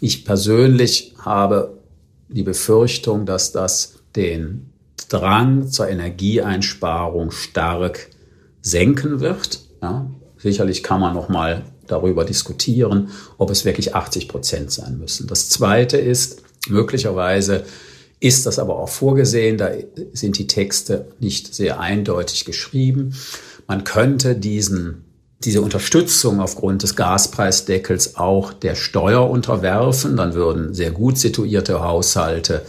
Ich 0.00 0.24
persönlich 0.24 1.14
habe 1.18 1.78
die 2.28 2.42
Befürchtung, 2.42 3.26
dass 3.26 3.52
das 3.52 3.94
den 4.16 4.71
Drang 5.08 5.68
zur 5.68 5.88
Energieeinsparung 5.88 7.30
stark 7.30 8.08
senken 8.60 9.20
wird. 9.20 9.60
Ja, 9.82 10.10
sicherlich 10.38 10.82
kann 10.82 11.00
man 11.00 11.14
noch 11.14 11.28
mal 11.28 11.64
darüber 11.86 12.24
diskutieren, 12.24 13.10
ob 13.38 13.50
es 13.50 13.64
wirklich 13.64 13.94
80 13.94 14.28
Prozent 14.28 14.70
sein 14.70 14.98
müssen. 14.98 15.26
Das 15.26 15.48
Zweite 15.48 15.96
ist, 15.98 16.42
möglicherweise 16.68 17.64
ist 18.20 18.46
das 18.46 18.60
aber 18.60 18.78
auch 18.78 18.88
vorgesehen, 18.88 19.58
da 19.58 19.70
sind 20.12 20.38
die 20.38 20.46
Texte 20.46 21.06
nicht 21.18 21.54
sehr 21.54 21.80
eindeutig 21.80 22.44
geschrieben. 22.44 23.14
Man 23.66 23.82
könnte 23.82 24.36
diesen, 24.36 25.04
diese 25.40 25.60
Unterstützung 25.60 26.40
aufgrund 26.40 26.84
des 26.84 26.94
Gaspreisdeckels 26.94 28.16
auch 28.16 28.52
der 28.52 28.76
Steuer 28.76 29.28
unterwerfen. 29.28 30.16
Dann 30.16 30.34
würden 30.34 30.72
sehr 30.72 30.92
gut 30.92 31.18
situierte 31.18 31.80
Haushalte 31.80 32.62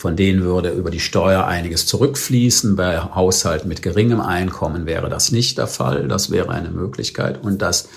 von 0.00 0.16
denen 0.16 0.42
würde 0.44 0.70
über 0.70 0.90
die 0.90 0.98
Steuer 0.98 1.44
einiges 1.44 1.84
zurückfließen. 1.84 2.74
Bei 2.74 3.00
Haushalten 3.00 3.68
mit 3.68 3.82
geringem 3.82 4.22
Einkommen 4.22 4.86
wäre 4.86 5.10
das 5.10 5.30
nicht 5.30 5.58
der 5.58 5.66
Fall. 5.66 6.08
Das 6.08 6.30
wäre 6.30 6.48
eine 6.48 6.70
Möglichkeit. 6.70 7.44
Und 7.44 7.60
das 7.60 7.90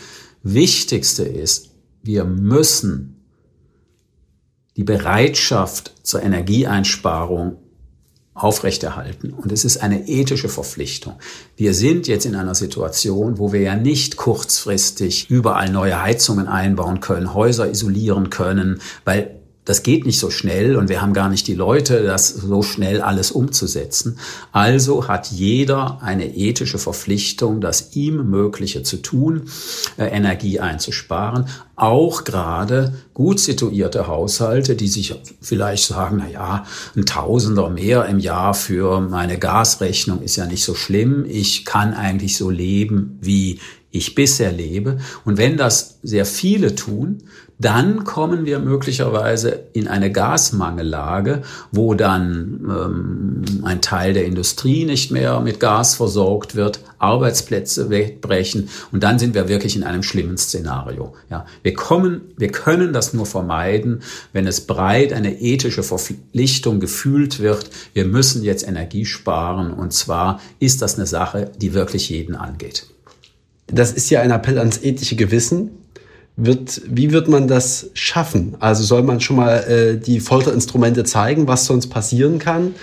Wichtigste 0.43 1.23
ist, 1.23 1.69
wir 2.01 2.25
müssen 2.25 3.23
die 4.75 4.83
Bereitschaft 4.83 5.93
zur 6.03 6.21
Energieeinsparung 6.23 7.55
aufrechterhalten. 8.33 9.31
Und 9.31 9.53
es 9.53 9.63
ist 9.63 9.77
eine 9.77 10.09
ethische 10.09 10.49
Verpflichtung. 10.49 11.13
Wir 11.55 11.73
sind 11.73 12.09
jetzt 12.09 12.25
in 12.25 12.35
einer 12.35 12.55
Situation, 12.55 13.37
wo 13.37 13.53
wir 13.53 13.61
ja 13.61 13.77
nicht 13.77 14.17
kurzfristig 14.17 15.29
überall 15.29 15.69
neue 15.69 16.01
Heizungen 16.01 16.49
einbauen 16.49 16.99
können, 16.99 17.33
Häuser 17.33 17.71
isolieren 17.71 18.29
können, 18.29 18.81
weil 19.05 19.39
das 19.65 19.83
geht 19.83 20.05
nicht 20.05 20.19
so 20.19 20.29
schnell 20.29 20.75
und 20.75 20.89
wir 20.89 21.01
haben 21.01 21.13
gar 21.13 21.29
nicht 21.29 21.47
die 21.47 21.53
Leute, 21.53 22.03
das 22.03 22.29
so 22.29 22.63
schnell 22.63 23.01
alles 23.01 23.31
umzusetzen. 23.31 24.17
Also 24.51 25.07
hat 25.07 25.27
jeder 25.27 26.01
eine 26.01 26.35
ethische 26.35 26.77
Verpflichtung, 26.77 27.61
das 27.61 27.95
ihm 27.95 28.29
Mögliche 28.29 28.83
zu 28.83 28.97
tun, 28.97 29.43
äh, 29.97 30.05
Energie 30.05 30.59
einzusparen. 30.59 31.45
Auch 31.75 32.23
gerade 32.23 32.93
gut 33.13 33.39
situierte 33.39 34.07
Haushalte, 34.07 34.75
die 34.75 34.87
sich 34.87 35.15
vielleicht 35.41 35.85
sagen, 35.85 36.17
na 36.19 36.29
ja, 36.29 36.65
ein 36.95 37.05
Tausender 37.05 37.69
mehr 37.69 38.05
im 38.05 38.19
Jahr 38.19 38.53
für 38.53 38.99
meine 38.99 39.37
Gasrechnung 39.37 40.21
ist 40.21 40.35
ja 40.35 40.45
nicht 40.45 40.63
so 40.63 40.75
schlimm. 40.75 41.25
Ich 41.27 41.65
kann 41.65 41.93
eigentlich 41.93 42.37
so 42.37 42.49
leben, 42.49 43.17
wie 43.21 43.59
ich 43.91 44.15
bisher 44.15 44.51
lebe. 44.51 44.97
Und 45.23 45.37
wenn 45.37 45.55
das 45.55 45.99
sehr 46.01 46.25
viele 46.25 46.75
tun, 46.75 47.23
dann 47.63 48.03
kommen 48.03 48.45
wir 48.45 48.59
möglicherweise 48.59 49.67
in 49.73 49.87
eine 49.87 50.11
Gasmangellage, 50.11 51.43
wo 51.71 51.93
dann 51.93 52.59
ähm, 52.67 53.63
ein 53.63 53.81
Teil 53.81 54.13
der 54.13 54.25
Industrie 54.25 54.85
nicht 54.85 55.11
mehr 55.11 55.39
mit 55.39 55.59
Gas 55.59 55.95
versorgt 55.95 56.55
wird, 56.55 56.81
Arbeitsplätze 56.99 57.89
wegbrechen 57.89 58.69
und 58.91 59.03
dann 59.03 59.19
sind 59.19 59.33
wir 59.33 59.47
wirklich 59.47 59.75
in 59.75 59.83
einem 59.83 60.03
schlimmen 60.03 60.37
Szenario. 60.37 61.13
Ja, 61.29 61.45
wir 61.61 61.73
kommen, 61.73 62.21
wir 62.37 62.49
können 62.49 62.91
das 62.91 63.13
nur 63.13 63.25
vermeiden, 63.25 64.01
wenn 64.33 64.47
es 64.47 64.61
breit 64.61 65.13
eine 65.13 65.41
ethische 65.41 65.83
Verpflichtung 65.83 66.79
gefühlt 66.79 67.39
wird. 67.39 67.69
Wir 67.93 68.05
müssen 68.05 68.43
jetzt 68.43 68.67
Energie 68.67 69.05
sparen 69.05 69.71
und 69.73 69.93
zwar 69.93 70.41
ist 70.59 70.81
das 70.81 70.95
eine 70.95 71.07
Sache, 71.07 71.51
die 71.61 71.73
wirklich 71.73 72.09
jeden 72.09 72.35
angeht. 72.35 72.87
Das 73.67 73.91
ist 73.91 74.09
ja 74.09 74.21
ein 74.21 74.31
Appell 74.31 74.59
ans 74.59 74.83
ethische 74.83 75.15
Gewissen. 75.15 75.82
Wird, 76.35 76.81
wie 76.87 77.11
wird 77.11 77.27
man 77.27 77.47
das 77.47 77.91
schaffen? 77.93 78.55
Also 78.59 78.83
soll 78.83 79.03
man 79.03 79.19
schon 79.21 79.35
mal 79.35 79.57
äh, 79.59 79.97
die 79.97 80.19
Folterinstrumente 80.19 81.03
zeigen, 81.03 81.47
was 81.47 81.65
sonst 81.65 81.87
passieren 81.87 82.39
kann? 82.39 82.73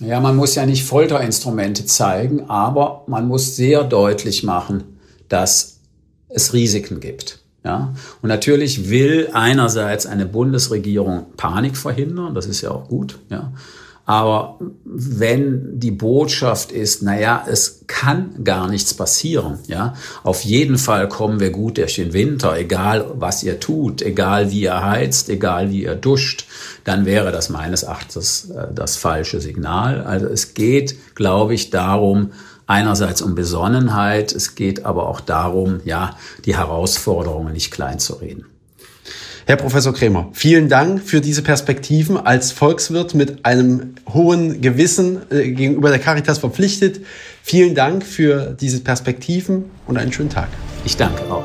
Ja, 0.00 0.18
man 0.18 0.34
muss 0.34 0.54
ja 0.54 0.66
nicht 0.66 0.84
Folterinstrumente 0.84 1.84
zeigen, 1.84 2.48
aber 2.48 3.04
man 3.06 3.28
muss 3.28 3.54
sehr 3.54 3.84
deutlich 3.84 4.42
machen, 4.42 4.98
dass 5.28 5.78
es 6.30 6.52
Risiken 6.52 7.00
gibt. 7.00 7.40
Ja, 7.62 7.92
und 8.22 8.28
natürlich 8.28 8.88
will 8.88 9.28
einerseits 9.34 10.06
eine 10.06 10.24
Bundesregierung 10.24 11.26
Panik 11.36 11.76
verhindern, 11.76 12.34
das 12.34 12.46
ist 12.46 12.62
ja 12.62 12.70
auch 12.70 12.88
gut, 12.88 13.18
ja. 13.28 13.52
Aber 14.06 14.58
wenn 14.84 15.78
die 15.78 15.92
Botschaft 15.92 16.72
ist, 16.72 17.02
naja, 17.02 17.44
es 17.48 17.84
kann 17.86 18.42
gar 18.42 18.68
nichts 18.68 18.92
passieren, 18.94 19.58
ja, 19.68 19.94
auf 20.24 20.42
jeden 20.42 20.78
Fall 20.78 21.08
kommen 21.08 21.38
wir 21.38 21.50
gut 21.50 21.78
durch 21.78 21.94
den 21.94 22.12
Winter, 22.12 22.56
egal 22.58 23.06
was 23.14 23.42
ihr 23.42 23.60
tut, 23.60 24.02
egal 24.02 24.50
wie 24.50 24.62
ihr 24.62 24.82
heizt, 24.84 25.28
egal 25.28 25.70
wie 25.70 25.84
ihr 25.84 25.94
duscht, 25.94 26.46
dann 26.84 27.06
wäre 27.06 27.30
das 27.30 27.50
meines 27.50 27.84
Erachtens 27.84 28.50
äh, 28.50 28.66
das 28.74 28.96
falsche 28.96 29.40
Signal. 29.40 30.02
Also 30.02 30.26
es 30.26 30.54
geht, 30.54 31.14
glaube 31.14 31.54
ich, 31.54 31.70
darum, 31.70 32.32
einerseits 32.66 33.20
um 33.20 33.34
Besonnenheit, 33.34 34.32
es 34.32 34.54
geht 34.54 34.84
aber 34.84 35.08
auch 35.08 35.20
darum, 35.20 35.80
ja, 35.84 36.16
die 36.44 36.56
Herausforderungen 36.56 37.52
nicht 37.52 37.70
klein 37.70 37.98
zu 37.98 38.14
reden. 38.14 38.46
Herr 39.50 39.56
Professor 39.56 39.92
Kremer, 39.92 40.28
vielen 40.32 40.68
Dank 40.68 41.02
für 41.02 41.20
diese 41.20 41.42
Perspektiven 41.42 42.16
als 42.16 42.52
Volkswirt 42.52 43.16
mit 43.16 43.44
einem 43.44 43.96
hohen 44.08 44.60
Gewissen 44.60 45.22
äh, 45.28 45.50
gegenüber 45.50 45.88
der 45.88 45.98
Caritas 45.98 46.38
verpflichtet. 46.38 47.04
Vielen 47.42 47.74
Dank 47.74 48.06
für 48.06 48.56
diese 48.60 48.78
Perspektiven 48.78 49.64
und 49.88 49.96
einen 49.96 50.12
schönen 50.12 50.30
Tag. 50.30 50.46
Ich 50.84 50.96
danke 50.96 51.22
auch. 51.22 51.42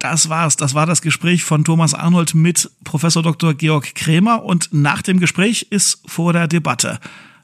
Das 0.00 0.28
war's. 0.28 0.56
Das 0.56 0.74
war 0.74 0.86
das 0.86 1.02
Gespräch 1.02 1.44
von 1.44 1.62
Thomas 1.62 1.94
Arnold 1.94 2.34
mit 2.34 2.68
Professor 2.82 3.22
Dr. 3.22 3.54
Georg 3.54 3.94
Krämer 3.94 4.42
und 4.42 4.70
nach 4.72 5.02
dem 5.02 5.20
Gespräch 5.20 5.68
ist 5.70 6.02
vor 6.04 6.32
der 6.32 6.48
Debatte. 6.48 6.98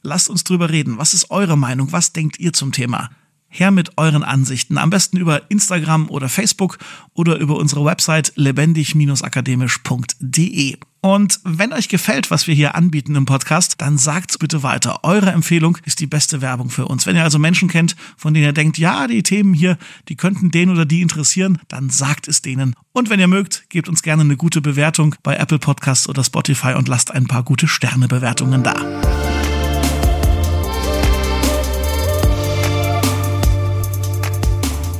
Lasst 0.06 0.30
uns 0.30 0.44
drüber 0.44 0.70
reden. 0.70 0.98
Was 0.98 1.12
ist 1.14 1.32
eure 1.32 1.58
Meinung? 1.58 1.90
Was 1.90 2.12
denkt 2.12 2.38
ihr 2.38 2.52
zum 2.52 2.70
Thema? 2.70 3.10
Her 3.48 3.72
mit 3.72 3.98
euren 3.98 4.22
Ansichten. 4.22 4.78
Am 4.78 4.90
besten 4.90 5.16
über 5.16 5.50
Instagram 5.50 6.08
oder 6.10 6.28
Facebook 6.28 6.78
oder 7.12 7.38
über 7.38 7.56
unsere 7.56 7.84
Website 7.84 8.32
lebendig-akademisch.de. 8.36 10.76
Und 11.00 11.40
wenn 11.42 11.72
euch 11.72 11.88
gefällt, 11.88 12.30
was 12.30 12.46
wir 12.46 12.54
hier 12.54 12.76
anbieten 12.76 13.16
im 13.16 13.26
Podcast, 13.26 13.74
dann 13.78 13.98
sagt's 13.98 14.38
bitte 14.38 14.62
weiter. 14.62 15.00
Eure 15.02 15.32
Empfehlung 15.32 15.76
ist 15.84 15.98
die 15.98 16.06
beste 16.06 16.40
Werbung 16.40 16.70
für 16.70 16.86
uns. 16.86 17.04
Wenn 17.06 17.16
ihr 17.16 17.24
also 17.24 17.40
Menschen 17.40 17.68
kennt, 17.68 17.96
von 18.16 18.32
denen 18.32 18.46
ihr 18.46 18.52
denkt, 18.52 18.78
ja, 18.78 19.08
die 19.08 19.24
Themen 19.24 19.54
hier, 19.54 19.76
die 20.08 20.14
könnten 20.14 20.52
den 20.52 20.70
oder 20.70 20.84
die 20.84 21.02
interessieren, 21.02 21.58
dann 21.66 21.90
sagt 21.90 22.28
es 22.28 22.42
denen. 22.42 22.76
Und 22.92 23.10
wenn 23.10 23.18
ihr 23.18 23.26
mögt, 23.26 23.68
gebt 23.70 23.88
uns 23.88 24.02
gerne 24.02 24.22
eine 24.22 24.36
gute 24.36 24.60
Bewertung 24.60 25.16
bei 25.24 25.34
Apple 25.36 25.58
Podcasts 25.58 26.08
oder 26.08 26.22
Spotify 26.22 26.74
und 26.74 26.86
lasst 26.86 27.10
ein 27.10 27.26
paar 27.26 27.42
gute 27.42 27.66
Sternebewertungen 27.66 28.62
da. 28.62 28.76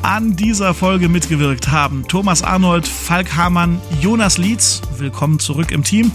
An 0.07 0.37
dieser 0.37 0.73
Folge 0.73 1.09
mitgewirkt 1.09 1.73
haben 1.73 2.07
Thomas 2.07 2.45
Arnold, 2.45 2.87
Falk 2.87 3.35
Hamann, 3.35 3.81
Jonas 4.01 4.39
Lietz, 4.39 4.81
willkommen 4.99 5.41
zurück 5.41 5.73
im 5.73 5.83
Team, 5.83 6.13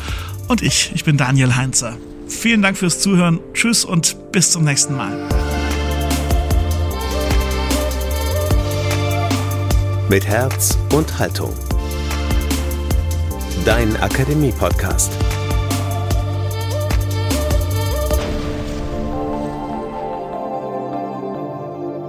und 0.47 0.62
ich, 0.62 0.93
ich 0.95 1.04
bin 1.04 1.17
Daniel 1.17 1.58
Heinze. 1.58 1.97
Vielen 2.25 2.62
Dank 2.62 2.77
fürs 2.77 3.01
Zuhören, 3.01 3.41
tschüss 3.54 3.84
und 3.84 4.32
bis 4.32 4.49
zum 4.49 4.63
nächsten 4.63 4.95
Mal. 4.95 5.27
Mit 10.08 10.25
Herz 10.25 10.80
und 10.93 11.19
Haltung. 11.19 11.54
Dein 13.65 13.97
Akademie-Podcast. 13.97 15.12